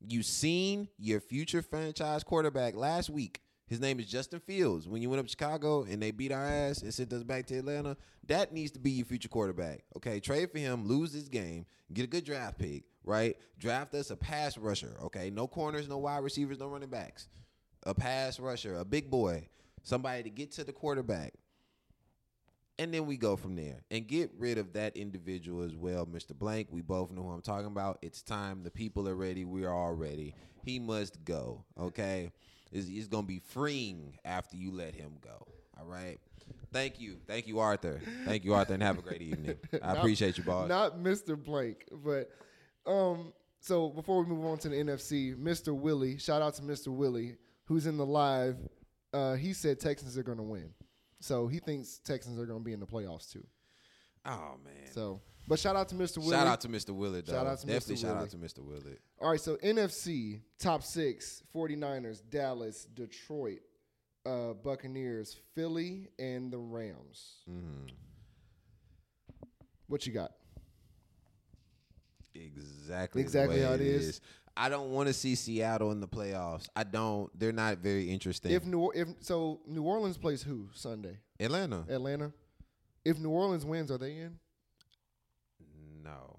[0.07, 3.41] you seen your future franchise quarterback last week.
[3.67, 4.89] His name is Justin Fields.
[4.89, 7.45] When you went up to Chicago and they beat our ass and sent us back
[7.47, 9.85] to Atlanta, that needs to be your future quarterback.
[9.97, 13.37] Okay, trade for him, lose this game, get a good draft pick, right?
[13.59, 14.97] Draft us a pass rusher.
[15.05, 17.29] Okay, no corners, no wide receivers, no running backs.
[17.85, 19.49] A pass rusher, a big boy,
[19.83, 21.35] somebody to get to the quarterback.
[22.81, 26.33] And then we go from there and get rid of that individual as well, Mr.
[26.39, 26.69] Blank.
[26.71, 27.99] We both know who I'm talking about.
[28.03, 28.63] It's time.
[28.63, 29.45] The people are ready.
[29.45, 30.35] We are all ready.
[30.65, 31.65] He must go.
[31.79, 32.31] Okay,
[32.71, 35.47] it's, it's gonna be freeing after you let him go.
[35.79, 36.19] All right.
[36.73, 38.01] Thank you, thank you, Arthur.
[38.25, 39.57] Thank you, Arthur, and have a great evening.
[39.73, 40.69] I Not- appreciate you, boss.
[40.69, 41.43] Not Mr.
[41.43, 42.31] Blank, but
[42.89, 43.33] um.
[43.61, 45.75] So before we move on to the NFC, Mr.
[45.77, 46.89] Willie, shout out to Mr.
[46.89, 48.57] Willie, who's in the live.
[49.13, 50.71] Uh, he said Texans are going to win,
[51.21, 53.45] so he thinks Texans are going to be in the playoffs too.
[54.27, 54.93] oh man.
[54.93, 56.19] So, but shout out to Mr.
[56.19, 56.31] Willie.
[56.33, 56.91] Shout out to Mr.
[56.95, 57.27] Willard.
[57.27, 57.33] Though.
[57.33, 57.71] Shout out to Mr.
[57.71, 58.23] Definitely shout Willard.
[58.23, 58.59] out to Mr.
[58.65, 58.99] Willard.
[59.21, 63.61] All right, so NFC top six: 49ers, Dallas, Detroit,
[64.25, 67.39] uh, Buccaneers, Philly, and the Rams.
[67.51, 67.87] Mm-hmm.
[69.89, 70.33] What you got?
[72.47, 73.23] Exactly.
[73.23, 74.21] Exactly how it is.
[74.57, 76.67] I don't want to see Seattle in the playoffs.
[76.75, 77.31] I don't.
[77.39, 78.51] They're not very interesting.
[78.51, 81.19] If New if so, New Orleans plays who Sunday?
[81.39, 82.33] Atlanta, Atlanta.
[83.05, 84.39] If New Orleans wins, are they in?
[86.03, 86.39] no,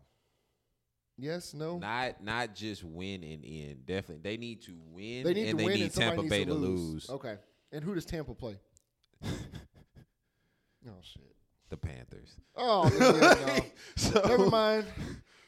[1.18, 1.78] Yes, no.
[1.78, 3.86] not not just win and end.
[3.86, 5.24] Definitely, they need to win.
[5.24, 6.80] they need and to they win, need and Tampa Bay to to lose.
[6.80, 7.10] lose.
[7.10, 7.36] Okay.
[7.72, 8.58] And who does Tampa play?
[9.24, 11.36] oh shit.
[11.70, 12.36] The Panthers.
[12.56, 13.66] Oh yeah, no.
[13.96, 14.86] So never mind.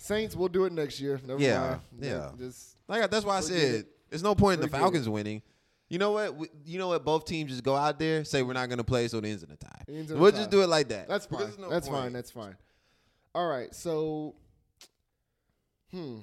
[0.02, 1.20] Saints, we'll do it next year.
[1.24, 1.82] Never Yeah, mind.
[2.00, 2.32] yeah.
[2.38, 3.88] Just Like that's why I said it.
[4.10, 5.44] there's no point in the Forget Falcons winning.
[5.90, 6.36] You know what?
[6.36, 7.06] We, you know what?
[7.06, 9.44] Both teams just go out there, say we're not going to play, so it ends
[9.44, 9.84] in a tie.
[9.88, 10.38] Ends in we'll tie.
[10.40, 11.08] just do it like that.
[11.08, 11.52] That's fine.
[11.60, 12.02] no that's point.
[12.02, 12.14] fine.
[12.14, 12.56] That's fine.
[13.36, 13.74] All right.
[13.76, 14.34] So,
[15.92, 16.20] hmm.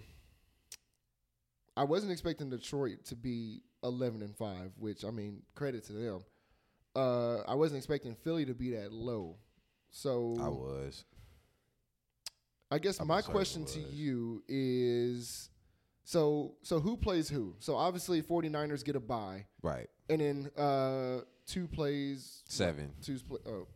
[1.76, 6.20] I wasn't expecting Detroit to be 11 and 5, which, I mean, credit to them.
[6.96, 9.36] Uh, I wasn't expecting Philly to be that low.
[9.90, 11.04] So, I was.
[12.70, 15.48] I guess I my question to you is
[16.04, 17.54] so so who plays who?
[17.60, 19.88] So obviously 49ers get a bye Right.
[20.08, 22.92] and then uh two plays Seven.
[23.02, 23.66] two's play, oh,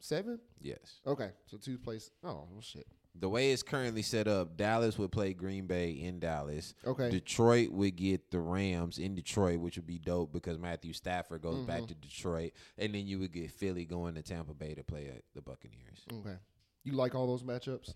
[0.00, 0.38] seven?
[0.60, 1.00] Yes.
[1.06, 1.30] Okay.
[1.46, 2.10] So two plays.
[2.24, 2.86] Oh, well shit.
[3.14, 6.72] The way it's currently set up, Dallas would play Green Bay in Dallas.
[6.86, 7.10] Okay.
[7.10, 11.56] Detroit would get the Rams in Detroit, which would be dope because Matthew Stafford goes
[11.56, 11.66] Mm-hmm.
[11.66, 15.10] back to Detroit, and then you would get Philly going to Tampa Bay to play
[15.14, 16.06] uh, the Buccaneers.
[16.10, 16.36] Okay.
[16.84, 17.92] You like all those matchups?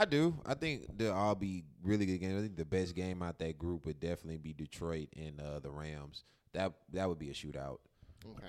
[0.00, 0.36] I do.
[0.44, 2.38] I think they'll all be really good games.
[2.38, 5.70] I think the best game out that group would definitely be Detroit and uh, the
[5.70, 6.24] Rams.
[6.54, 7.78] That that would be a shootout.
[8.26, 8.48] Okay.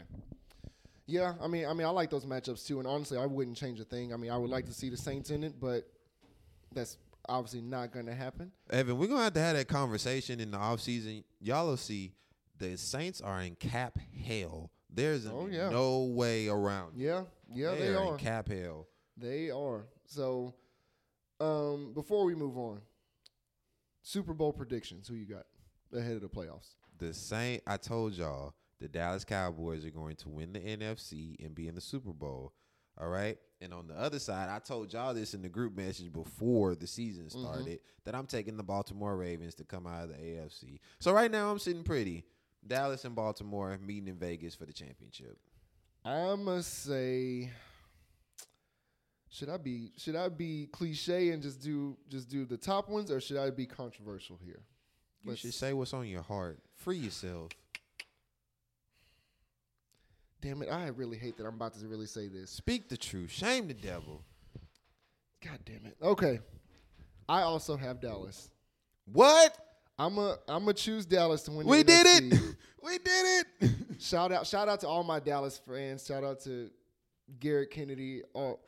[1.05, 3.79] Yeah, I mean, I mean, I like those matchups too, and honestly, I wouldn't change
[3.79, 4.13] a thing.
[4.13, 5.85] I mean, I would like to see the Saints in it, but
[6.73, 8.51] that's obviously not going to happen.
[8.69, 11.23] Evan, we're gonna have to have that conversation in the offseason.
[11.41, 12.13] Y'all will see
[12.57, 14.71] the Saints are in cap hell.
[14.89, 15.69] There's Oh, yeah.
[15.69, 16.93] no way around.
[16.95, 18.13] Yeah, yeah, they, they are.
[18.13, 18.87] in cap hell.
[19.17, 19.85] They are.
[20.05, 20.53] So,
[21.43, 22.81] um, before we move on,
[24.01, 25.07] Super Bowl predictions.
[25.07, 25.45] Who you got
[25.97, 26.75] ahead of the playoffs?
[26.99, 31.55] The Saint, I told y'all, the Dallas Cowboys are going to win the NFC and
[31.55, 32.53] be in the Super Bowl.
[32.99, 33.37] All right.
[33.61, 36.85] And on the other side, I told y'all this in the group message before the
[36.85, 37.41] season Mm-hmm.
[37.41, 40.79] started that I'm taking the Baltimore Ravens to come out of the AFC.
[40.99, 42.25] So right now I'm sitting pretty.
[42.65, 45.37] Dallas and Baltimore meeting in Vegas for the championship.
[46.05, 47.49] I must say.
[49.33, 53.09] Should I be should I be cliche and just do just do the top ones,
[53.09, 54.59] or should I be controversial here?
[55.23, 56.59] You Let's- should say what's on your heart.
[56.75, 57.49] Free yourself.
[60.39, 60.69] Damn it!
[60.69, 62.51] I really hate that I'm about to really say this.
[62.51, 63.31] Speak the truth.
[63.31, 64.21] Shame the devil.
[65.43, 65.97] God damn it.
[65.99, 66.39] Okay,
[67.27, 68.51] I also have Dallas.
[69.11, 69.57] What?
[69.97, 71.65] I'm a I'm gonna choose Dallas to win.
[71.65, 72.39] We did it.
[72.83, 73.71] we did it.
[73.99, 76.05] Shout out, shout out to all my Dallas fans.
[76.05, 76.69] Shout out to
[77.39, 78.59] Garrett Kennedy, all,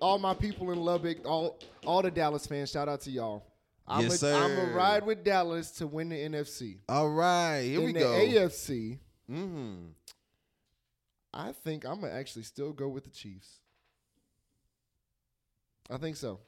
[0.00, 2.70] all my people in Lubbock, all all the Dallas fans.
[2.70, 3.44] Shout out to y'all.
[3.86, 4.70] I'm Yes, a, I'm sir.
[4.70, 6.78] a ride with Dallas to win the NFC.
[6.88, 7.62] All right.
[7.62, 8.06] Here in we the go.
[8.12, 8.98] AFC,
[9.30, 9.86] mm-hmm.
[11.34, 13.58] I think I'm gonna actually still go with the Chiefs.
[15.90, 16.40] I think so.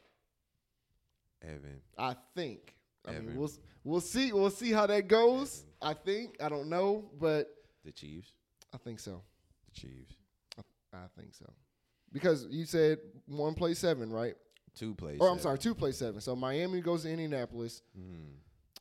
[1.43, 1.81] Evan.
[1.99, 2.77] I think.
[3.07, 3.37] I mean, Evan.
[3.37, 3.51] we'll
[3.85, 4.33] we'll see.
[4.33, 5.65] We'll see how that goes.
[5.81, 6.37] I think.
[6.41, 7.53] I don't know, but
[7.85, 8.33] The Chiefs.
[8.73, 9.23] I think so.
[9.75, 10.15] The Chiefs.
[10.95, 11.51] I think so.
[12.13, 14.35] Because you said one play seven, right?
[14.75, 15.19] Two plays.
[15.21, 16.21] Or I'm sorry, two play seven.
[16.21, 17.83] So Miami goes to Indianapolis.
[17.99, 18.35] Mm.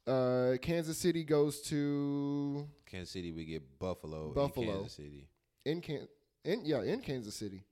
[0.08, 4.66] Uh, Kansas City goes to Kansas City, we get Buffalo, Buffalo.
[4.72, 5.28] and Kansas City.
[5.66, 6.08] in Can
[6.44, 7.64] in yeah in Kansas City.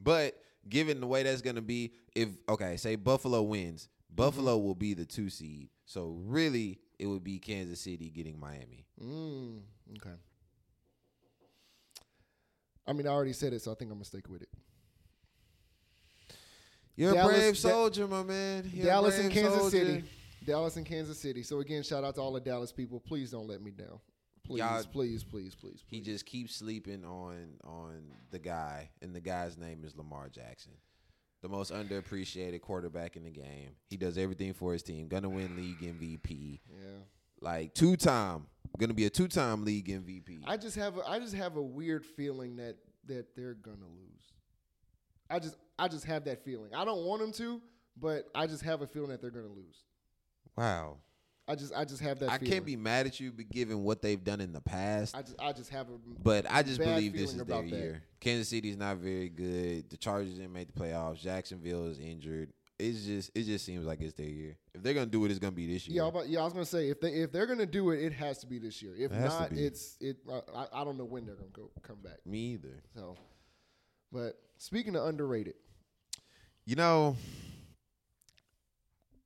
[0.00, 0.34] But
[0.68, 4.66] given the way that's gonna be, if okay, say Buffalo wins, Buffalo Mm-hmm.
[4.66, 5.70] will be the two seed.
[5.86, 8.84] So really, it would be Kansas City getting Miami.
[9.02, 9.60] Mm,
[9.96, 10.16] okay.
[12.86, 14.48] I mean, I already said it, so I think I'm gonna stick with it.
[17.00, 18.70] You're Dallas- a brave Da- soldier, my man.
[18.74, 19.70] You're Dallas and Kansas soldier.
[19.86, 20.04] City.
[20.44, 21.42] Dallas and Kansas City.
[21.42, 23.00] So again, shout out to all the Dallas people.
[23.00, 24.00] Please don't let me down.
[24.44, 29.20] Please, Y'all- please, please, please, He just keeps sleeping on on the guy, and the
[29.20, 30.72] guy's name is Lamar Jackson,
[31.40, 33.76] the most underappreciated quarterback in the game.
[33.88, 35.08] He does everything for his team.
[35.08, 36.98] Gonna win league MVP, yeah.
[37.40, 38.46] like two time.
[38.78, 40.42] Gonna be a two time league MVP.
[40.46, 44.32] I just have a, I just have a weird feeling that that they're gonna lose.
[45.30, 46.74] I just I just have that feeling.
[46.74, 47.60] I don't want them to,
[47.96, 49.84] but I just have a feeling that they're gonna lose.
[50.56, 50.96] wow.
[51.48, 52.30] I just I just have that.
[52.30, 52.52] I feeling.
[52.52, 55.16] can't be mad at you, but given what they've done in the past.
[55.16, 55.92] I just I just have a.
[56.22, 57.76] but I just bad believe this feeling is their about that.
[57.76, 58.02] year.
[58.20, 59.90] Kansas City's not very good.
[59.90, 61.18] The Chargers didn't make the playoffs.
[61.20, 62.52] Jacksonville is injured.
[62.78, 64.56] It's just it just seems like it's their year.
[64.74, 66.04] If they're gonna do it, it's gonna be this year.
[66.04, 68.12] Yeah, but yeah, I was gonna say if they if they're gonna do it, it
[68.12, 68.94] has to be this year.
[68.96, 69.64] If It has to not, be.
[69.66, 70.18] it's it.
[70.30, 72.24] I, I- I don't know when they're gonna go come back.
[72.24, 72.80] Me either.
[72.94, 73.16] So,
[74.12, 75.54] but speaking of underrated,
[76.66, 77.16] You know,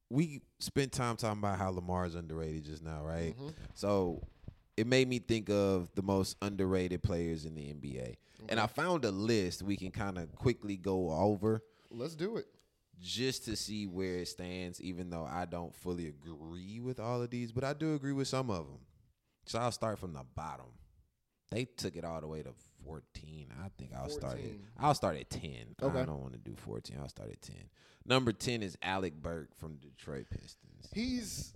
[0.08, 3.36] we spent time talking about how Lamar's underrated just now, right?
[3.36, 3.54] Mhm.
[3.74, 4.26] So
[4.76, 8.16] it made me think of the most underrated players in the NBA.
[8.48, 12.46] And I found a list we can kind of quickly go over let's do it.
[13.00, 17.30] just to see where it stands, even though I don't fully agree with all of
[17.30, 18.80] these, but I do agree with some of them.
[19.46, 20.66] So I'll start from the bottom.
[21.50, 22.52] They took it all the way to
[22.84, 23.48] 14.
[23.62, 25.42] I think I'll start at I'll start at 10.
[25.82, 25.98] Okay.
[25.98, 26.96] I don't want to do 14.
[27.00, 27.56] I'll start at 10.
[28.06, 30.88] Number 10 is Alec Burks from Detroit Pistons.
[30.92, 31.54] He's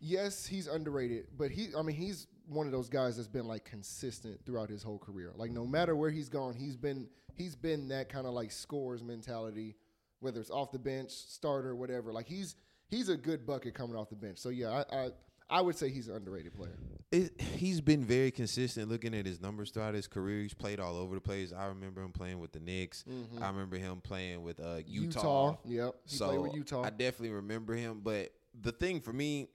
[0.00, 3.64] yes, he's underrated, but he I mean he's one of those guys that's been like
[3.64, 5.32] consistent throughout his whole career.
[5.36, 9.02] Like no matter where he's gone, he's been he's been that kind of like scores
[9.02, 9.76] mentality,
[10.20, 12.12] whether it's off the bench, starter, whatever.
[12.12, 12.56] Like he's
[12.88, 14.38] he's a good bucket coming off the bench.
[14.38, 15.08] So yeah, I I,
[15.50, 16.76] I would say he's an underrated player.
[17.12, 20.42] It, he's been very consistent looking at his numbers throughout his career.
[20.42, 21.52] He's played all over the place.
[21.56, 23.04] I remember him playing with the Knicks.
[23.40, 25.56] I remember him playing with uh, Utah.
[25.64, 25.94] Yep.
[26.06, 26.82] He so played with Utah.
[26.82, 28.00] I definitely remember him.
[28.02, 29.48] But the thing for me,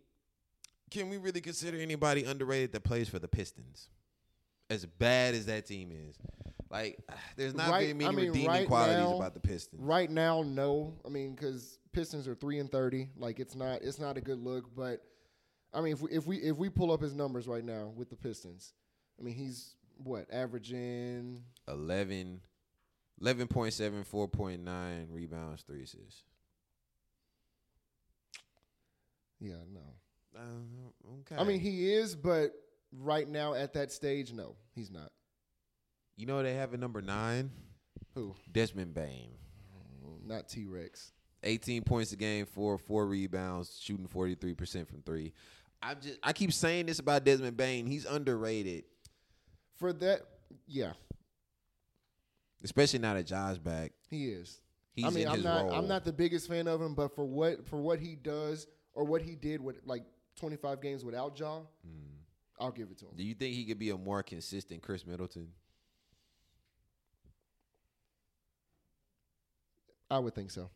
[0.91, 3.89] can we really consider anybody underrated that plays for the Pistons?
[4.69, 6.15] As bad as that team is,
[6.69, 6.99] like
[7.35, 9.81] there's not Right- very many I mean, redeeming right qualities now- about the Pistons.
[9.83, 10.93] Right now, no.
[11.05, 13.09] I mean, because Pistons are three and thirty.
[13.17, 14.75] Like it's not it's not a good look.
[14.75, 15.01] But
[15.73, 18.09] I mean, if we if we if we pull up his numbers right now with
[18.09, 18.73] the Pistons,
[19.19, 22.39] I mean he's what averaging 11,
[23.21, 26.23] 11.7, 4.9 rebounds, three assists.
[29.39, 29.81] yeah no.
[30.35, 31.35] Uh, okay.
[31.37, 32.51] I mean he is, but
[32.91, 35.11] right now at that stage, no, he's not.
[36.15, 37.51] You know they have a number nine?
[38.15, 38.35] Who?
[38.51, 39.31] Desmond Bane.
[40.25, 41.13] Not T Rex.
[41.43, 45.33] 18 points a game, four four rebounds, shooting 43% from three.
[45.81, 47.85] I just I keep saying this about Desmond Bane.
[47.87, 48.83] He's underrated,
[49.77, 50.21] For that,
[50.67, 50.91] yeah,
[52.63, 53.93] especially now that Ja's back.
[54.09, 54.59] he is.
[54.93, 55.65] He's I mean, I'm not.
[55.65, 55.73] role.
[55.73, 59.05] I'm not the biggest fan of him, but for what for what he does or
[59.05, 60.03] what he did with like
[60.37, 62.17] 25 games without Ja, Mm.
[62.59, 63.11] I'll give it to him.
[63.15, 65.47] Do you think he could be a more consistent Khris Middleton?
[70.11, 70.69] I would think so.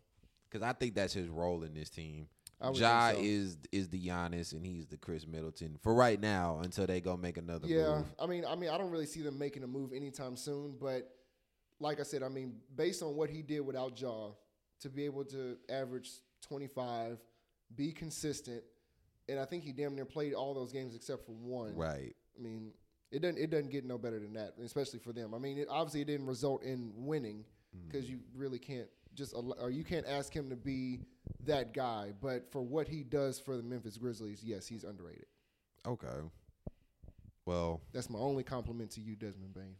[0.50, 2.28] Because I think that's his role in this team.
[2.63, 3.17] I would Ja so.
[3.19, 7.17] is is the Giannis and he's the Khris Middleton for right now until they go
[7.17, 7.78] make another move.
[7.78, 8.06] Yeah, move.
[8.19, 10.78] I mean, I mean, I don't really see them making a move anytime soon.
[10.80, 11.10] But
[11.80, 14.30] like I said, I mean, based on what he did without Ja,
[14.80, 16.10] to be able to average
[16.41, 17.19] 25,
[17.76, 18.63] be consistent,
[19.28, 21.76] and I think he damn near played all those games except for one.
[21.76, 22.15] Right.
[22.38, 22.71] I mean,
[23.12, 25.34] it doesn't it doesn't get no better than that, especially for them.
[25.34, 27.43] I mean, it, obviously it didn't result in winning
[27.76, 27.88] mm-hmm.
[27.88, 30.99] because you really can't just or you can't ask him to be
[31.45, 32.12] that guy.
[32.21, 35.26] But for what he does for the Memphis Grizzlies, yes, he's underrated.
[35.88, 36.08] Okay.
[37.45, 39.76] Well, That's my only compliment to you, Desmond Bane.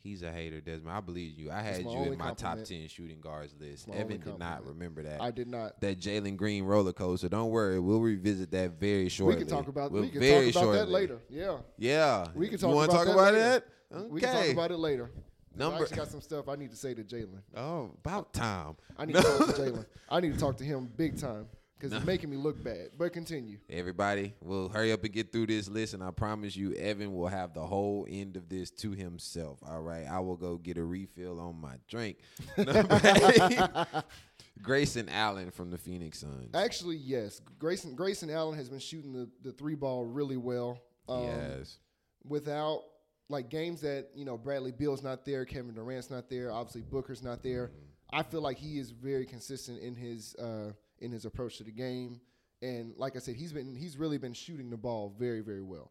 [0.00, 0.96] he's a hater, Desmond.
[0.96, 1.50] I believe you.
[1.50, 3.88] I had you in my top ten shooting guards list.
[3.88, 5.20] Evan did not remember that.
[5.20, 5.80] I did not.
[5.80, 7.28] that Jalen Green roller coaster.
[7.28, 9.36] Don't worry, we'll revisit that very shortly.
[9.36, 10.94] We can talk about We'll we can very talk about that shortly.
[10.94, 11.18] later.
[11.28, 13.38] Yeah, Yeah, we can You talk wanna about talk that about later.
[13.40, 13.64] that?
[13.92, 14.08] Okay.
[14.08, 15.10] we can talk about it later.
[15.54, 17.40] I Number- actually got some stuff I need to say to Jalen.
[17.56, 18.76] Oh, about time.
[18.96, 19.86] I need to talk to Jalen.
[20.08, 22.90] I need to talk to him big time because it's making me look bad.
[22.98, 23.58] But continue.
[23.68, 27.28] Everybody, we'll hurry up and get through this list, and I promise you, Evan will
[27.28, 29.58] have the whole end of this to himself.
[29.66, 32.18] All right, I will go get a refill on my drink.
[34.62, 36.50] Grayson Allen from the Phoenix Suns.
[36.54, 37.40] Actually, yes.
[37.58, 40.80] Grayson Grayson Allen has been shooting the, the three ball really well.
[41.08, 41.78] Um, yes,
[42.24, 42.82] Without
[43.30, 47.22] like games that you know Bradley Beal's not there, Kevin Durant's not there, obviously Booker's
[47.22, 47.68] not there.
[47.68, 48.16] Mm-hmm.
[48.18, 51.70] I feel like he is very consistent in his uh, in his approach to the
[51.72, 52.20] game,
[52.60, 55.90] and like I said, he's been he's really been shooting the ball very very well.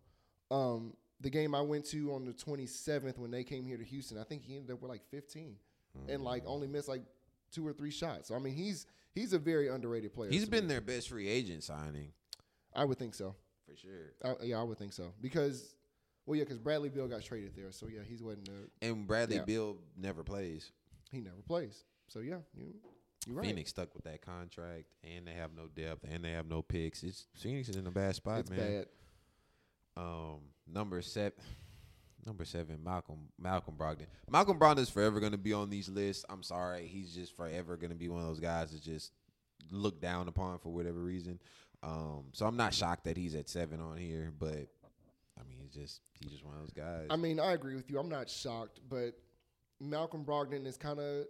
[0.51, 4.17] Um, the game I went to on the 27th when they came here to Houston,
[4.17, 5.55] I think he ended up with like 15,
[6.07, 6.51] and like Mm-hmm.
[6.51, 7.03] only missed like
[7.51, 8.27] two or three shots.
[8.29, 10.29] So I mean, he's he's a very underrated player.
[10.29, 10.73] He's been me.
[10.73, 12.11] their best free agent signing
[12.75, 13.35] I would think so.
[13.65, 14.13] for sure.
[14.23, 15.75] I, yeah, I would think so because,
[16.29, 18.47] well, yeah, because Bradley Beal got traded there, so yeah, he's wasn't.
[18.49, 19.43] Uh, And Bradley Yeah.
[19.45, 20.71] Beal never plays.
[21.11, 21.83] he never plays.
[22.07, 22.73] So yeah, you
[23.27, 23.45] you're right.
[23.47, 27.03] Phoenix stuck with that contract, and they have no depth, and they have no picks.
[27.03, 28.59] It's Phoenix is in a bad spot, it's man.
[28.59, 28.85] bad.
[29.97, 30.39] Um,
[30.71, 31.33] number seven,
[32.25, 34.05] number seven, Malcolm Malcolm Brogdon.
[34.29, 36.25] Malcolm Brogdon is forever going to be on these lists.
[36.29, 39.11] I'm sorry, he's just forever going to be one of those guys that just
[39.71, 41.39] looked down upon for whatever reason.
[41.81, 44.67] Um, so I'm not shocked that he's at seven on here, but
[45.39, 47.07] I mean, he's just he's just one of those guys.
[47.09, 47.99] I mean, I agree with you.
[47.99, 49.13] I'm not shocked, but
[49.79, 51.25] Malcolm Brogdon is kind of,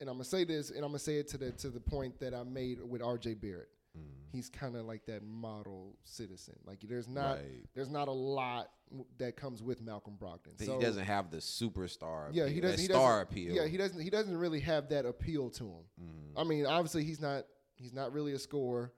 [0.00, 2.20] and I'm gonna say this, and I'm gonna say it to the to the point
[2.20, 3.34] that I made with R.J.
[3.34, 3.68] Barrett.
[3.96, 6.56] Mm, He's kind of like that model citizen.
[6.66, 7.64] Like there's not Right.
[7.74, 8.70] there's not a lot
[9.18, 10.62] that comes with Malcolm Brogdon.
[10.62, 12.28] So he doesn't have the superstar.
[12.32, 12.78] yeah, appeal, he doesn't.
[12.80, 13.54] He star doesn't, appeal.
[13.54, 14.00] Yeah, he doesn't.
[14.00, 15.84] He doesn't really have that appeal to him.
[16.02, 16.32] Mm.
[16.36, 17.44] I mean, obviously he's not
[17.76, 18.92] he's not really a scorer,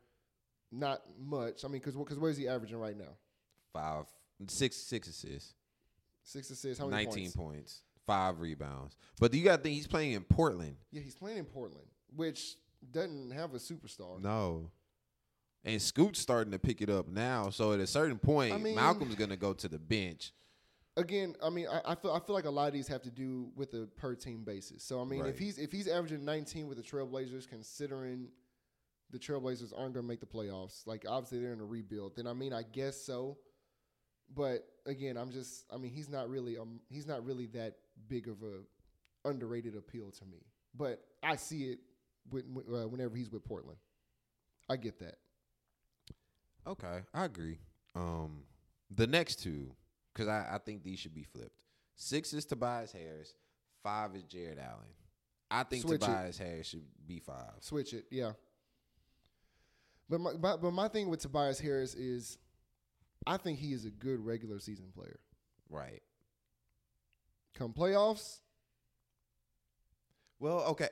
[0.72, 1.64] not much.
[1.64, 3.16] I mean, because because what is he averaging right now?
[3.72, 4.06] five,
[4.48, 5.54] six, six assists.
[6.22, 6.78] Six assists.
[6.78, 7.36] How many 19 points?
[7.36, 8.96] points, five rebounds.
[9.18, 10.76] But do you got to think he's playing in Portland.
[10.92, 12.56] Yeah, he's playing in Portland, which
[12.92, 14.20] doesn't have a superstar.
[14.20, 14.70] No.
[15.64, 17.50] And Scoot's starting to pick it up now.
[17.50, 20.32] So at a certain point, I mean- Malcolm's going to go to the bench.
[20.96, 23.10] Again, I mean, I, I feel I feel like a lot of these have to
[23.10, 24.82] do with a per team basis.
[24.82, 25.30] So I mean, Right.
[25.30, 28.28] if he's if he's averaging 19 with the Trailblazers, considering
[29.10, 32.26] the Trailblazers aren't going to make the playoffs, like obviously they're in a rebuild, then
[32.26, 33.38] I mean, I guess so.
[34.34, 37.76] But again, I'm just I mean, he's not really um he's not really that
[38.08, 40.38] big of a underrated appeal to me.
[40.74, 41.80] But I see it
[42.30, 43.78] with, uh, whenever he's with Portland.
[44.68, 45.16] I get that.
[46.66, 47.58] Okay, I agree.
[47.96, 48.44] Um,
[48.94, 49.72] the next two,
[50.12, 51.56] because I, I think these should be flipped.
[51.96, 53.34] Six is Tobias Harris.
[53.82, 54.94] Five is Jarrett Allen.
[55.50, 56.06] I think Switch it.
[56.06, 57.52] Tobias Harris should be five.
[57.60, 58.32] Switch it, yeah.
[60.08, 62.38] But my, my but my thing with Tobias Harris is,
[63.26, 65.20] I think he is a good regular season player.
[65.68, 66.02] Right.
[67.54, 68.40] Come playoffs,
[70.38, 70.88] Well, okay.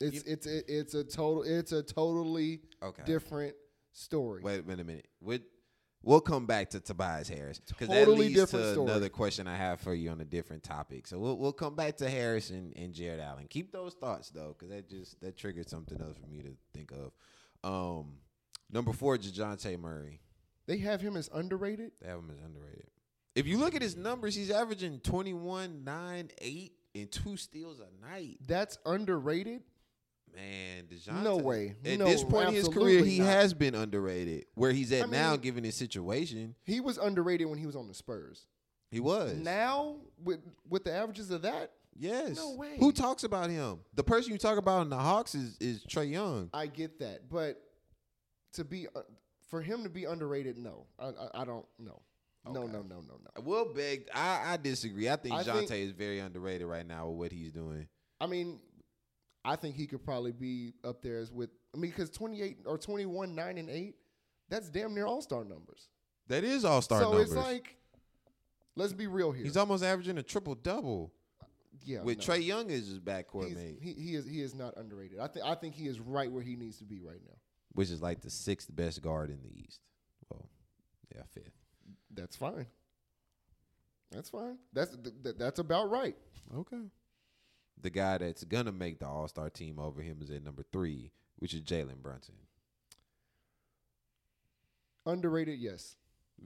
[0.00, 3.02] it's You- it's it, it's a total it's a totally Okay.
[3.04, 3.54] different
[3.92, 4.42] story.
[4.42, 5.08] Wait, wait a minute.
[5.20, 5.40] we
[6.02, 8.90] we'll come back to Tobias Harris because Totally that leads different to story.
[8.90, 11.06] another question I have for you on a different topic.
[11.06, 13.46] So we'll we'll come back to Harris and, and Jarrett Allen.
[13.48, 16.92] Keep those thoughts though, because that just that triggered something else for me to think
[16.92, 17.12] of.
[17.64, 18.18] Um,
[18.70, 20.20] number four, Dejounte Murray.
[20.66, 21.92] They have him as underrated.
[22.00, 22.86] They have him as underrated.
[23.34, 26.72] If you look at his numbers, he's averaging 21, 9, 8.
[26.94, 28.38] and two steals a night.
[28.46, 29.62] That's underrated.
[30.34, 31.22] Man, DeJounte.
[31.22, 31.76] No way.
[31.84, 33.26] At No, this point in his career, he not.
[33.28, 34.46] has been underrated.
[34.54, 37.76] Where he's at I now, mean- given his situation, He was underrated when he was
[37.76, 38.46] on the Spurs.
[38.90, 39.34] he was.
[39.36, 42.36] Now with with the averages of that, yes.
[42.36, 42.76] No way.
[42.78, 43.80] Who talks about him?
[43.94, 46.50] The person you talk about in the Hawks is is Trae Young.
[46.52, 47.62] I get that, but
[48.54, 49.00] to be uh,
[49.46, 52.02] for him to be underrated, no, I I, I don't know.
[52.44, 52.72] No, Okay.
[52.72, 53.30] no, no, no, no.
[53.36, 54.08] I will beg.
[54.14, 55.08] I, I disagree.
[55.08, 57.88] I think I think- is very underrated right now with what he's doing.
[58.20, 58.60] I mean,
[59.44, 61.50] I think he could probably be up there as with.
[61.74, 63.96] I mean, because twenty eight or twenty one, nine and eight,
[64.48, 65.88] that's damn near all star numbers.
[66.28, 67.32] That is all star so numbers.
[67.32, 67.76] it's like,
[68.76, 69.44] let's be real here.
[69.44, 71.12] he's almost averaging a triple double
[71.84, 72.24] yeah, with no.
[72.34, 75.18] Trae Young as his backcourt He's- mate, He, he is he is not underrated.
[75.18, 77.36] I think I think he is right where he needs to be right now.
[77.76, 79.80] Which is like the sixth best guard in the East.
[80.30, 80.48] Well,
[81.14, 81.52] yeah, fifth.
[82.12, 82.66] That's fine.
[84.10, 84.56] That's fine.
[84.72, 86.16] That's th- th- that's about right.
[86.56, 86.80] Okay.
[87.82, 91.10] The guy that's gonna make the All Star team over him is at number three,
[91.38, 92.34] which is Jalen Brunson.
[95.04, 95.94] Underrated, yes.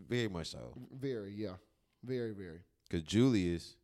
[0.08, 1.54] Very much so, Very, yeah.
[2.04, 2.60] Very, very.
[2.88, 3.74] because Julius,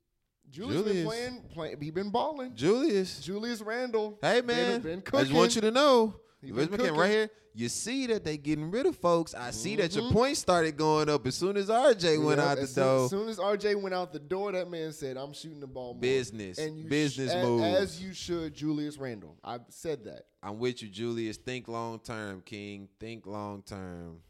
[0.50, 1.06] Julius, been Julius.
[1.06, 1.80] playing, playing.
[1.80, 2.54] He been balling.
[2.54, 3.20] Julius.
[3.20, 4.18] Julius Randle.
[4.22, 6.14] Hey man, been, I just want you to know.
[6.46, 7.30] He been right here?
[7.54, 9.34] You see that they getting rid of folks.
[9.34, 10.12] I see that your Mhm.
[10.12, 13.04] points started going up as soon as RJ went out the soon, door.
[13.04, 15.94] As soon as RJ went out the door, that man said, "I'm shooting the ball
[15.94, 17.64] more." Business, And you business sh- moves.
[17.64, 19.38] as you should, Julius Randle.
[19.42, 20.26] I said that.
[20.42, 21.38] I'm with you, Julius.
[21.38, 22.90] Think long term, King.
[23.00, 24.22] Think long term.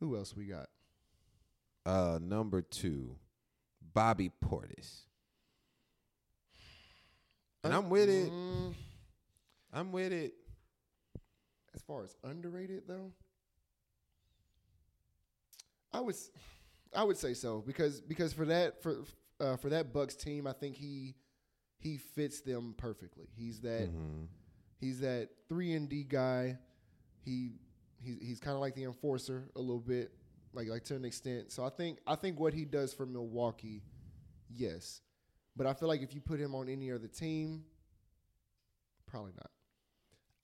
[0.00, 0.68] Who else we got?
[1.86, 3.16] Uh, number two,
[3.94, 5.06] Bobby Portis.
[7.64, 8.30] And I'm with it.
[8.30, 8.74] Mm,
[9.72, 10.34] I'm with it.
[11.74, 13.12] as far as underrated though,
[15.92, 16.16] I would
[16.94, 19.04] I would say so because because for that for
[19.40, 21.14] uh, for that Bucks team, I think he
[21.78, 23.26] he fits them perfectly.
[23.34, 24.28] He's that Mhm.
[24.78, 26.58] he's that three and D guy.
[27.24, 27.52] He
[28.00, 30.12] he's he's kind of like the enforcer a little bit,
[30.52, 31.50] like like to an extent.
[31.52, 33.82] So I think I think what he does for Milwaukee,
[34.50, 35.00] yes,
[35.56, 37.64] but I feel like if you put him on any other team,
[39.06, 39.50] probably not.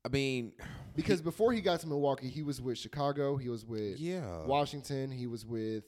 [0.09, 0.53] I mean,
[0.97, 4.45] Because before he got to Milwaukee, he was with Chicago, he was with yeah.
[4.45, 5.85] Washington, he was with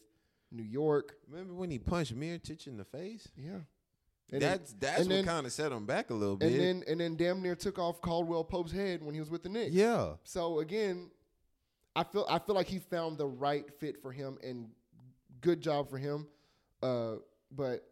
[0.52, 1.14] New York.
[1.28, 3.28] Remember when he punched Mirotic in the face?
[3.36, 3.60] Yeah.
[4.32, 6.52] And that's that's what kind of set him back a little bit.
[6.52, 9.42] and then and then damn near took off Caldwell Pope's head when he was with
[9.42, 9.72] the Knicks.
[9.72, 10.12] yeah.
[10.22, 11.10] So again,
[11.96, 14.68] I feel I feel like he found the right fit for him and
[15.40, 16.28] good job for him.
[16.80, 17.16] Uh,
[17.50, 17.84] but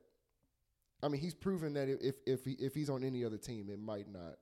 [1.03, 3.81] I mean, he's proven that if if he, if he's on any other team, it
[3.81, 4.37] might not.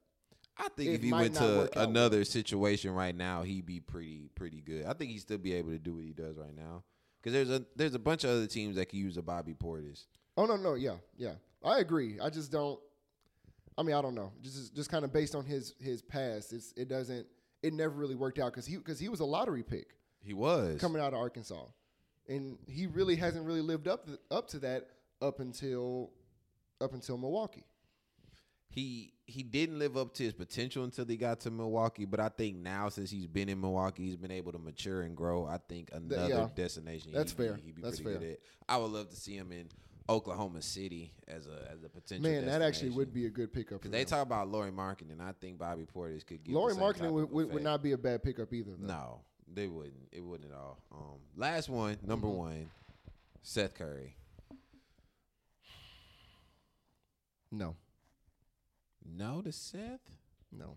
[0.59, 4.31] I think It if he went to out another situation right now, he'd be pretty
[4.35, 4.87] pretty good.
[4.87, 6.83] I think he'd still be able to do what he does right now.
[7.21, 10.07] Because there's a there's a bunch of other teams that can use a Bobby Portis.
[10.37, 11.35] Oh no, no, yeah, yeah,
[11.65, 12.19] I agree.
[12.21, 12.79] I just don't.
[13.79, 14.33] I mean, I don't know.
[14.43, 17.27] Just just kind of based on his his past, it's it doesn't.
[17.63, 20.81] It never really worked out because he because he was a lottery pick He was
[20.81, 21.65] coming out of Arkansas,
[22.29, 24.89] and he really hasn't really lived up to, up to that
[25.21, 26.13] up until
[26.81, 27.65] up until Milwaukee.
[28.77, 32.05] He he didn't live up to his potential until he got to Milwaukee.
[32.05, 35.16] But I think now since he's been in Milwaukee, he's been able to mature and
[35.16, 35.47] grow.
[35.47, 36.49] I think another yeah.
[36.55, 37.11] destination.
[37.12, 37.57] That's he'd be- fair.
[37.57, 38.29] He'd be That's pretty fair.
[38.29, 38.39] good at.
[38.68, 39.68] I would love to see him in
[40.11, 42.31] Oklahoma City as a as a potential.
[42.31, 43.79] Man, that actually would be a good pickup.
[43.81, 47.12] Because they talk about Lauri Markkanen, and I think Bobby Portis could get Lauri Markkanen
[47.12, 48.72] would, would, would not be a bad pickup either.
[48.79, 48.87] Though.
[48.87, 49.20] No,
[49.53, 50.09] they wouldn't.
[50.12, 50.79] It wouldn't at all.
[50.93, 52.37] Um, last one, number Mm-hmm.
[52.37, 52.70] one,
[53.43, 54.14] Seth Curry.
[57.51, 57.74] no,
[59.17, 60.01] No to Seth.
[60.53, 60.77] no.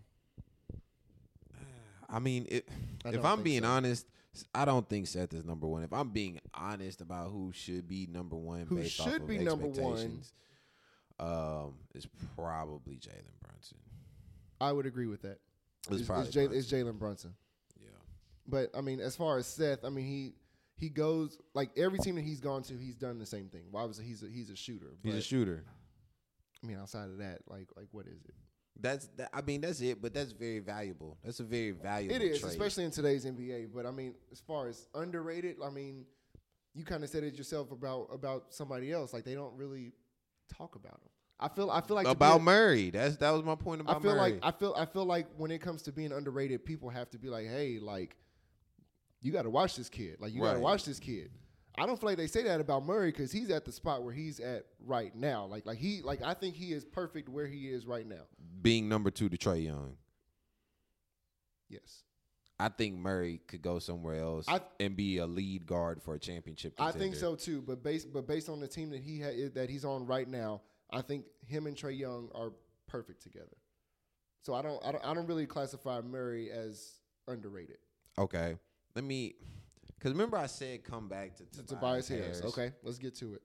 [2.12, 2.68] I mean, it,
[3.04, 3.68] I if I'm being so.
[3.68, 4.04] honest,
[4.52, 5.84] I don't think Seth is number one.
[5.84, 9.28] If I'm being honest about who should be number one, Who based off should of
[9.28, 10.20] be number one?
[11.20, 13.78] um, is probably Jalen Brunson.
[14.60, 15.38] I would agree with that.
[15.88, 17.32] It's It's, probably it's, Jay, it's Jalen Brunson.
[17.80, 17.88] Yeah.
[18.48, 20.32] But I mean, as far as Seth, I mean he
[20.76, 23.62] he goes like every team that he's gone to, he's done the same thing.
[23.70, 24.96] Well, obviously he's a, he's a shooter.
[25.02, 25.64] He's a shooter.
[26.62, 28.34] I mean, outside of that, like like what is it?
[28.80, 31.18] That's that, I mean that's it, but that's very valuable.
[31.24, 32.16] That's a very valuable.
[32.16, 32.52] It is, trait.
[32.52, 33.68] especially in today's NBA.
[33.74, 36.04] But I mean, as far as underrated, I mean,
[36.74, 39.12] you kind of said it yourself about about somebody else.
[39.12, 39.92] Like they don't really
[40.48, 41.10] talk about them.
[41.38, 42.90] I feel I feel like about a- Murray.
[42.90, 44.32] That's that was my point about I feel Murray.
[44.32, 47.18] like I feel I feel like when it comes to being underrated, people have to
[47.18, 48.16] be like, hey, like
[49.20, 50.16] you got to watch this kid.
[50.20, 51.30] Like you got to watch this kid.
[51.78, 54.12] I don't feel like they say that about Murray because he's at the spot where
[54.12, 55.46] he's at right now.
[55.46, 58.22] Like like he like I think he is perfect where he is right now.
[58.62, 59.96] being number two to Trae Young.
[61.68, 62.02] Yes.
[62.58, 64.46] I think Murray could go somewhere else
[64.78, 66.74] and be a lead guard for a championship.
[66.78, 67.62] I think so too.
[67.62, 70.60] But based but based on the team that he ha- that he's on right now,
[70.90, 72.52] I think him and Trae Young are
[72.86, 73.56] perfect together.
[74.42, 76.96] So I don't I don't I don't really classify Murray as
[77.28, 77.78] underrated.
[78.18, 78.56] Okay,
[78.94, 79.36] let me.
[80.00, 82.40] Because remember, I said come back to, To Tobias Harris.
[82.42, 83.42] Okay, let's get to it.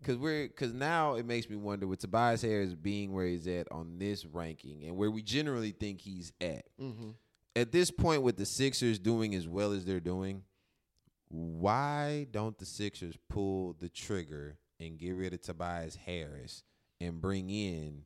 [0.00, 3.70] Because we're because now it makes me wonder with Tobias Harris being where he's at
[3.70, 6.64] on this ranking and where we generally think he's at.
[6.80, 7.10] Mm-hmm.
[7.54, 10.42] At this point, with the Sixers doing as well as they're doing,
[11.28, 16.64] why don't the Sixers pull the trigger and get rid of Tobias Harris
[17.00, 18.02] and bring in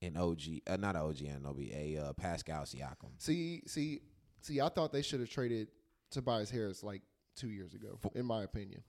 [0.00, 3.10] an OG, uh, not an OG Anunoby, a uh, Pascal Siakam?
[3.18, 4.00] See see
[4.40, 4.62] see.
[4.62, 5.68] I thought they should have traded
[6.10, 7.02] Tobias Harris like
[7.36, 8.82] two years ago, in my opinion.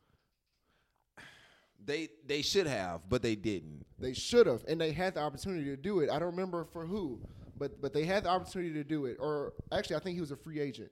[1.84, 3.86] They they should have, but they didn't.
[4.00, 6.10] They should have, and they had the opportunity to do it.
[6.10, 7.20] I don't remember for who,
[7.58, 9.18] but but they had the opportunity to do it.
[9.20, 10.90] Or actually, I think he was a free agent.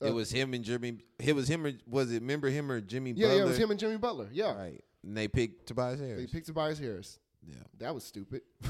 [0.00, 0.98] it Uh, was him and Jimmy.
[1.18, 2.20] It was him or was it?
[2.20, 3.10] Remember him or Jimmy?
[3.10, 3.36] Yeah, Butler?
[3.38, 4.28] yeah, it was him and Jimmy Butler.
[4.32, 6.20] Yeah, Right, and they picked Tobias Harris.
[6.20, 7.18] they picked Tobias Harris.
[7.46, 8.42] yeah, That was stupid.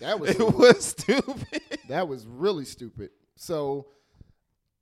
[0.00, 1.60] that was it was stupid.
[1.88, 3.10] that was really stupid.
[3.36, 3.88] So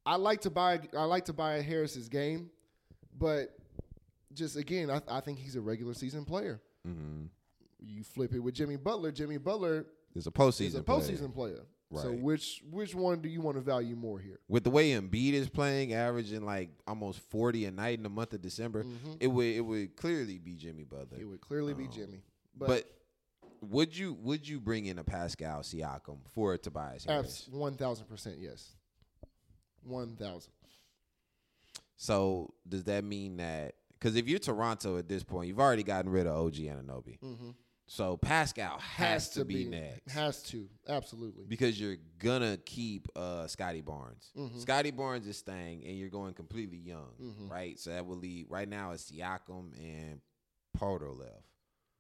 [0.07, 2.51] I like to buy I like to buy Harris's game,
[3.19, 3.57] but
[4.33, 6.61] just again, I, I think he's a regular season player.
[6.87, 7.27] mm-hmm.
[7.87, 9.13] You flip it with Jimmy Butler.
[9.13, 10.67] Jimmy Butler It's a postseason.
[10.67, 10.99] is a player.
[11.01, 11.67] postseason player.
[11.95, 12.19] So Right.
[12.19, 14.41] which which one do you want to value more here?
[14.49, 18.33] With the way Embiid is playing, averaging like almost forty a night in the month
[18.33, 18.85] of December,
[19.21, 21.19] it would it would clearly be Jimmy Butler.
[21.21, 22.23] It would clearly be Um, Jimmy.
[22.57, 22.91] But, But,
[23.61, 27.47] would you would you bring in a Pascal Siakam for a Tobias Harris?
[27.53, 28.75] one thousand percent yes.
[29.85, 30.53] One thousand.
[31.97, 36.11] So does that mean that because if you're Toronto at this point, you've already gotten
[36.11, 37.19] rid of OG Anunoby.
[37.21, 37.51] Mm-hmm.
[37.87, 40.11] So Pascal has, to, be, next.
[40.11, 41.45] Has to absolutely.
[41.47, 44.31] because you're gonna keep uh Scottie Barnes.
[44.37, 44.59] Mhm.
[44.59, 47.51] Scottie Barnes is staying, and you're going completely young, Mhm.
[47.51, 47.79] right?
[47.79, 50.21] So that will leave right now it's Siakam and
[50.79, 51.45] Poeltl left,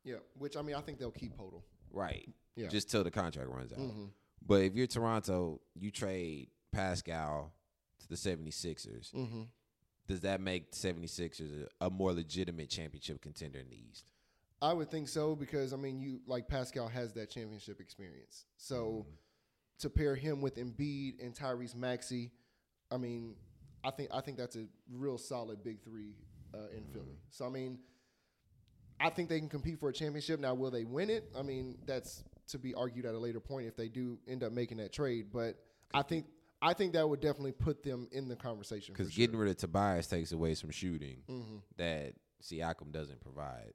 [0.05, 1.63] Yeah, which I mean I think they'll keep Poeltl.
[1.93, 2.29] right?
[2.57, 2.69] Yeah.
[2.69, 3.79] just till the contract runs out.
[3.81, 4.11] Mhm.
[4.47, 7.53] But if you're Toronto, you trade Pascal
[8.05, 9.13] to the 76ers.
[9.13, 9.43] Mm-hmm.
[10.07, 14.11] Does that make the 76ers a, a more legitimate championship contender in the East?
[14.61, 18.47] I would think so because I mean you like Pascal has that championship experience.
[18.57, 19.07] So
[19.81, 22.31] to pair him with Embiid and Tyrese Maxey,
[22.91, 23.35] I mean,
[23.83, 26.15] I think I think that's a real solid big three
[26.55, 27.19] uh, in Philly.
[27.31, 27.79] So I mean,
[29.01, 30.41] I think they can compete for a championship.
[30.41, 31.31] Now, will they win it?
[31.37, 34.53] I mean, that's to be argued at a later point if they do end up
[34.53, 35.27] making that trade.
[35.33, 35.57] But
[35.93, 36.27] I think
[36.67, 38.95] I think that would definitely put them in the conversation.
[38.95, 39.27] Because for sure.
[39.27, 41.63] getting rid of Tobias takes away some shooting Mhm.
[41.77, 43.75] that Siakam doesn't provide.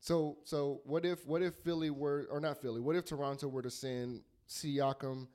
[0.00, 2.80] So so what if what if Philly were or not Philly?
[2.80, 5.28] What if Toronto were to send Siakam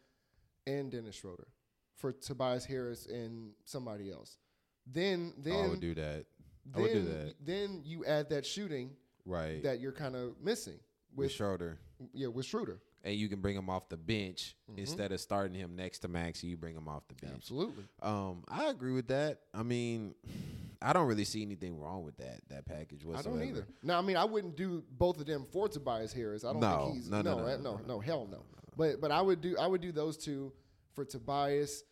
[0.65, 1.47] and Dennis Schroeder
[1.95, 4.37] for Tobias Harris and somebody else?
[4.85, 6.25] Then then I would do that.
[6.73, 7.35] I would then, do that.
[7.45, 8.95] then you add that shooting
[9.25, 9.61] Right.
[9.63, 10.79] that you're kind of missing
[11.11, 11.79] with with Schroeder.
[12.13, 12.81] yeah with Schroeder.
[13.07, 14.79] And you can bring him off the bench Mhm.
[14.79, 16.43] instead of starting him next to Max.
[16.43, 17.35] You bring him off the bench.
[17.37, 17.85] Absolutely.
[18.01, 19.43] Um, I agree with that.
[19.53, 20.13] I mean,
[20.81, 23.65] I don't really see anything wrong with that that package I don't either.
[23.81, 26.43] Now I mean I wouldn't do both of them for Tobias Harris.
[26.43, 28.27] I don't No, think he's no, no, no no, eh, no, no, no, no, hell
[28.27, 28.43] no.
[28.75, 30.51] But but I would do I would do those two
[30.93, 31.83] for Tobias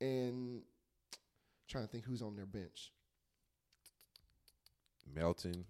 [0.00, 0.62] and
[1.68, 2.92] trying to think who's on their bench.
[5.14, 5.66] Melton.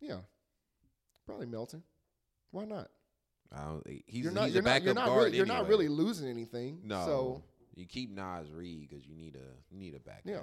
[0.00, 0.20] Yeah,
[1.26, 1.82] probably Melton.
[2.50, 2.90] Why not?
[3.54, 4.44] Don't, he's you're not.
[4.46, 4.70] he's you're a not.
[4.70, 5.24] backup You're not guard.
[5.24, 5.36] really.
[5.36, 6.80] You're not really losing anything.
[6.84, 7.04] No.
[7.04, 7.42] So
[7.74, 10.22] you keep Nas Reed because you need a you need a backup.
[10.24, 10.40] Yeah.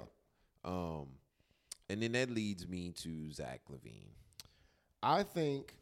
[0.64, 1.06] Um,
[1.88, 4.10] and then that leads me to Zach LaVine.
[5.02, 5.74] I think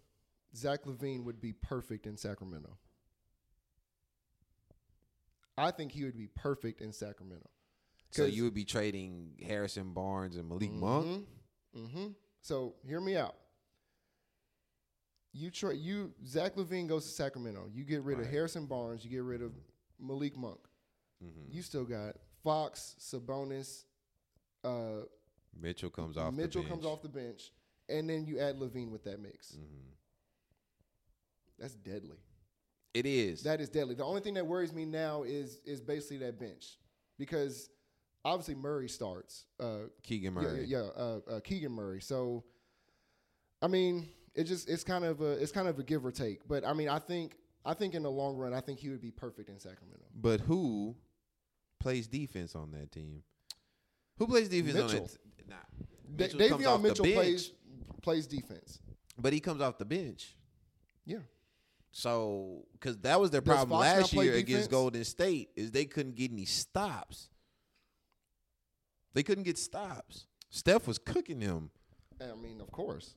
[0.54, 2.76] Zach LaVine would be perfect in Sacramento.
[5.58, 7.48] I think he would be perfect in Sacramento.
[8.10, 11.26] So you would be trading Harrison Barnes and Malik Monk.
[11.76, 12.06] Mm-hmm.
[12.40, 13.34] So hear me out.
[15.36, 17.68] You try you Zach LaVine goes to Sacramento.
[17.72, 19.04] You get rid of Harrison Barnes.
[19.04, 19.52] You get rid of
[19.98, 20.60] Malik Monk.
[21.22, 21.52] Mhm.
[21.52, 23.84] You still got Fox, Sabonis,
[24.64, 25.02] uh,
[25.54, 26.32] Mitchell comes off.
[26.32, 27.52] Mitchell the comes off the bench,
[27.88, 29.52] and then you add LaVine with that mix.
[29.52, 29.92] Mhm.
[31.58, 32.18] That's deadly.
[32.94, 33.42] It is.
[33.42, 33.94] That is deadly.
[33.94, 36.78] The only thing that worries me now is is basically that bench
[37.18, 37.68] because
[38.24, 39.44] obviously Murray starts.
[39.60, 40.64] Uh, Keegan yeah, Murray.
[40.64, 42.00] yeah, uh, uh, Keegan Murray.
[42.00, 42.44] So,
[43.60, 46.46] I mean, it just it's kind of a it's kind of a give or take.
[46.46, 49.00] But I mean, I think I think in the long run, I think he would
[49.00, 50.04] be perfect in Sacramento.
[50.14, 50.94] But who
[51.80, 53.22] plays defense on that team?
[54.18, 55.06] Who plays defense on Mitchell.
[55.06, 55.18] that?
[55.38, 55.56] T- nah.
[56.16, 57.52] Mitchell Davion Mitchell plays
[58.02, 58.78] plays defense.
[59.18, 60.36] but he comes off the bench.
[61.04, 61.18] Yeah,
[61.92, 64.42] So, because that was their Does problem Fox last year defense?
[64.42, 67.28] against Golden State, is they couldn't get any stops.
[69.14, 70.26] They couldn't get stops.
[70.50, 71.70] Steph was cooking them.
[72.20, 73.14] I mean, of course.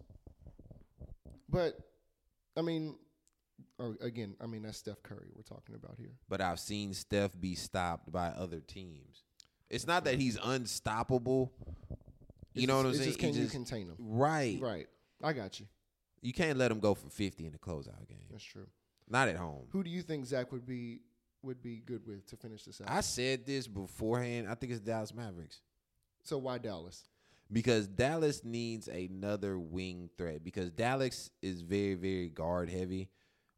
[1.52, 1.78] But
[2.58, 2.96] I mean,
[3.80, 6.12] oh, again, I mean that's Steph Curry we're talking about here.
[6.28, 9.24] but I've seen Steph be stopped by other teams.
[9.70, 11.52] It's not that he's unstoppable.
[12.54, 13.08] You It's know just- what I'm saying?
[13.10, 13.96] Just can you just- contain him?
[14.00, 14.60] right.
[14.62, 14.88] Right.
[15.22, 15.68] I got you.
[16.22, 18.26] You can't let him go for 50 in the closeout game.
[18.32, 18.68] That's true.
[19.08, 19.68] Not at home.
[19.72, 21.02] Who do you think Zach would be
[21.42, 22.90] would be good with to finish this out?
[22.90, 24.48] I said this beforehand.
[24.50, 25.62] I think it's Dallas Mavericks.
[26.24, 27.08] so why Dallas?
[27.52, 30.44] Because Dallas needs another wing threat.
[30.44, 33.10] Because Dallas is very, very guard heavy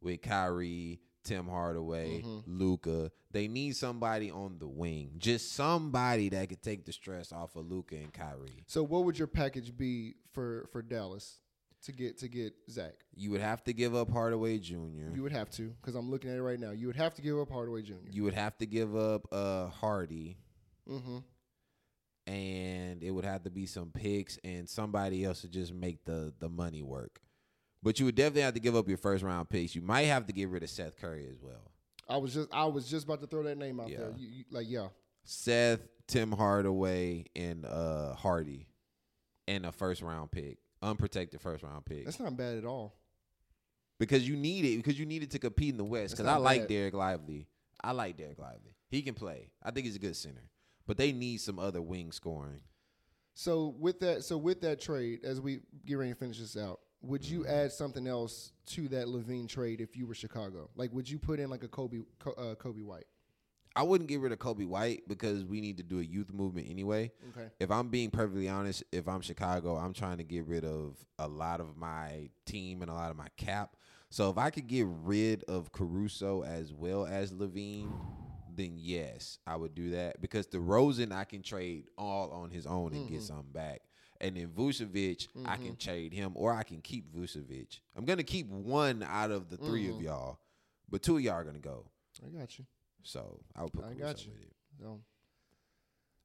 [0.02, 2.44] with Kyrie, Tim Hardaway, Mhm.
[2.48, 3.12] Luka.
[3.32, 5.16] They need somebody on the wing.
[5.18, 8.64] Just somebody that could take the stress off of Luka and Kyrie.
[8.68, 11.40] So what would your package be for for Dallas
[11.84, 12.94] to get to get Zach?
[13.14, 15.12] You would have to give up Hardaway Jr.
[15.14, 16.72] You would have to because I'm looking at it right now.
[16.72, 17.96] You would have to give up Hardaway Jr.
[18.10, 20.38] You would have to give up uh Hardy.
[20.90, 21.20] mm-hmm.
[22.32, 26.34] And it would have to be some picks and somebody else to just make the
[26.40, 27.20] the money work.
[27.84, 29.76] But you would definitely have to give up your first round picks.
[29.76, 31.72] You might have to get rid of Seth Curry as well.
[32.08, 33.98] I was just I was just about to throw that name out Yeah.
[33.98, 34.14] there.
[34.18, 34.88] You, you, like yeah,
[35.24, 38.68] Seth, Tim Hardaway, and uh Hardy,
[39.48, 42.94] and a first round pick, unprotected first round pick, that's not bad at all.
[44.00, 46.14] because you need it because you need it to compete in the West.
[46.14, 46.68] Because I not like.
[46.68, 47.48] Dereck Lively.
[47.84, 48.76] I like Dereck Lively.
[48.90, 49.50] He can play.
[49.64, 50.44] I think he's a good center.
[50.92, 52.60] But they need some other wing scoring.
[53.34, 56.82] So with that, so with that trade, as we get ready to finish this out,
[57.02, 57.50] would you Mm-hmm.
[57.50, 60.70] add something else to that LaVine trade if you were Chicago?
[60.76, 63.06] Like, would you put in like a Coby, uh, Coby White?
[63.74, 66.68] I wouldn't get rid of Coby White because we need to do a youth movement
[66.70, 67.14] anyway.
[67.30, 67.48] Okay.
[67.62, 71.28] If I'm being perfectly honest, if I'm Chicago, I'm trying to get rid of a
[71.30, 73.78] lot of my team and a lot of my cap.
[74.10, 77.94] So if I could get rid of Caruso as well as LaVine,
[78.56, 82.94] then yes, I would do that because DeRozan I can trade all on his own
[82.94, 83.82] and get something back.
[84.20, 87.80] And then Vucevic, I can trade him or I can keep Vucevic.
[87.96, 90.40] I'm gonna keep one out of the 3 of y'all,
[90.90, 91.86] but two of y'all are gonna go.
[92.24, 92.66] I got you.
[93.04, 94.32] So I would put I got you.
[94.32, 94.54] with it.
[94.80, 95.00] So,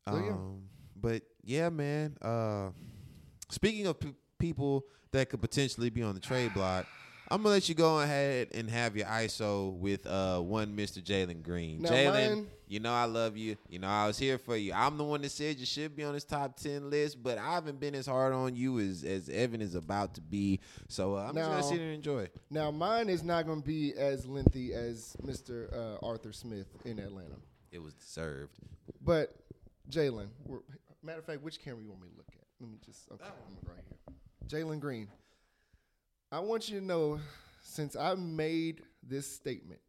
[0.09, 0.33] So, yeah.
[0.33, 0.63] Um,
[0.95, 2.17] but yeah, man.
[2.21, 2.71] Uh,
[3.51, 6.87] speaking of p- people that could potentially be on the trade block,
[7.29, 11.03] I'm gonna let you go ahead and have your ISO with uh one Mr.
[11.03, 11.83] Jalen Green.
[11.83, 13.57] Now, Jalen, you know I love you.
[13.69, 14.73] You know I was here for you.
[14.73, 17.55] I'm the one that said you should be on this top ten list, but I
[17.55, 20.61] haven't been as hard on you as as Evan is about to be.
[20.89, 22.29] So uh, I'm just gonna sit and enjoy.
[22.51, 25.73] now mine is not going to be as lengthy as Mr.
[25.77, 27.37] Uh, Arthur Smith in Atlanta,
[27.73, 28.53] It was deserved.
[29.05, 29.35] but
[29.91, 30.29] Jalen.
[31.03, 32.45] Matter of fact, which camera you want me to look at?
[32.61, 34.17] Let me just okay, I'm right here.
[34.65, 35.09] Jalen Green.
[36.37, 37.19] I want you to know,
[37.63, 39.81] since I made this statement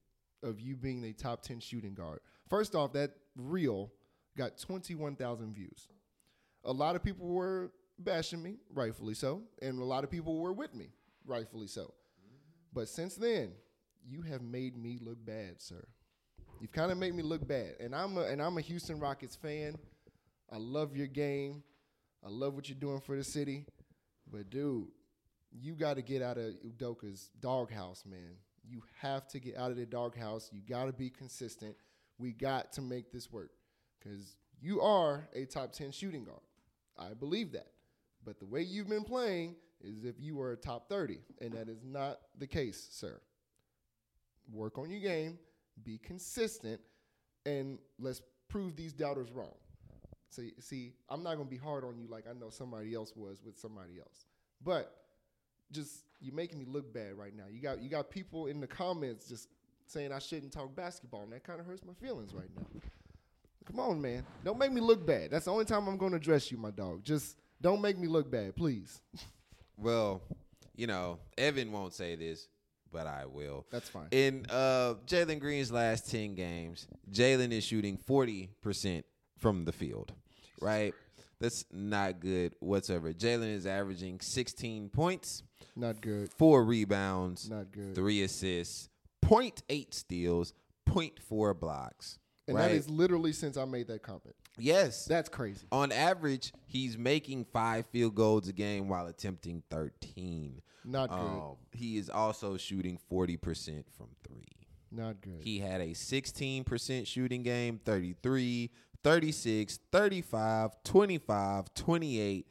[0.41, 3.91] of you being a top 10 shooting guard, first off, that reel
[4.37, 5.89] got 21,000 views.
[6.63, 10.53] A lot of people were bashing me, rightfully so, and a lot of people were
[10.53, 10.87] with me,
[11.25, 11.93] rightfully so.
[12.71, 13.51] But since then,
[14.07, 15.85] you have made me look bad, sir.
[16.61, 19.35] You've kind of made me look bad, and I'm a and I'm a Houston Rockets
[19.35, 19.75] fan.
[20.49, 21.61] I love your game.
[22.25, 23.65] I love what you're doing for the city.
[24.31, 24.87] But dude,
[25.51, 28.35] you got to get out of Udoka's doghouse, man.
[28.69, 30.49] You have to get out of the doghouse.
[30.51, 31.75] You got to be consistent.
[32.17, 33.51] We got to make this work
[33.99, 36.41] because you are a top 10 shooting guard.
[36.97, 37.67] I believe that.
[38.25, 41.69] But the way you've been playing is if you were a top 30, and that
[41.69, 43.21] is not the case, sir.
[44.51, 45.37] Work on your game,
[45.83, 46.81] be consistent,
[47.45, 49.53] and let's prove these doubters wrong.
[50.29, 53.41] See, see, I'm not gonna be hard on you like I know somebody else was
[53.43, 54.25] with somebody else.
[54.63, 54.93] But
[55.71, 57.43] just you're making me look bad right now.
[57.51, 59.49] You got you got people in the comments just
[59.85, 62.81] saying I shouldn't talk basketball, and that kind of hurts my feelings right now.
[63.65, 64.25] Come on, man.
[64.43, 65.31] Don't make me look bad.
[65.31, 67.03] That's the only time I'm gonna address you, my dog.
[67.03, 69.01] Just don't make me look bad, please.
[69.79, 70.23] Well,
[70.75, 72.47] you know, Evan won't say this,
[72.91, 73.65] but I will.
[73.69, 74.07] That's fine.
[74.09, 79.03] In uh, Jalen Green's last 10 games, Jalen is shooting 40%
[79.37, 80.13] from the field,
[80.59, 80.95] right?
[81.39, 83.13] That's not good whatsoever.
[83.13, 85.43] Jalen is averaging 16 points,
[85.75, 86.31] Not good.
[86.33, 87.95] four rebounds, Not good.
[87.95, 88.89] three assists,
[89.23, 90.53] 0.8 steals,
[90.89, 92.19] 0.4 blocks.
[92.47, 92.69] And right?
[92.69, 94.35] that is literally since I made that comment.
[94.57, 95.05] yes.
[95.05, 95.67] That's crazy.
[95.71, 100.61] on average, he's making five field goals a game while attempting 13.
[100.85, 101.17] Not good.
[101.17, 104.45] Um, he is also shooting 40% from three.
[104.89, 105.41] Not good.
[105.41, 108.71] He had a 16% shooting game, 33,
[109.03, 112.47] 36, 35, 25, 28,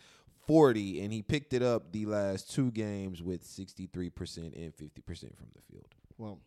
[0.46, 5.48] 40, and he picked it up the last two games with 63% and 50% from
[5.54, 5.86] the field.
[6.18, 6.38] Well,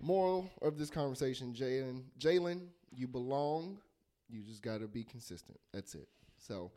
[0.00, 3.78] moral of this conversation, Jalen, Jalen, you belong.
[4.28, 5.58] You just got to be consistent.
[5.72, 6.08] That's it.
[6.38, 6.70] So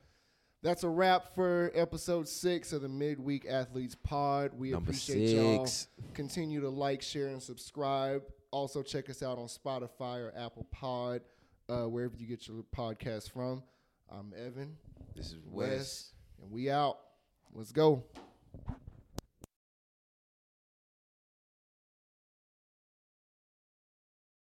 [0.64, 4.52] that's a wrap for episode six of the Midweek Athletes Pod.
[4.56, 5.68] We Number appreciate y'all.
[6.14, 8.24] Continue to like, share, and subscribe.
[8.52, 11.22] Also, check us out on Spotify or Apple Pod,
[11.68, 13.64] uh, wherever you get your podcast from.
[14.10, 14.78] I'm Evan,
[15.16, 16.98] this is Wes, and we out.
[17.54, 18.04] Let's go.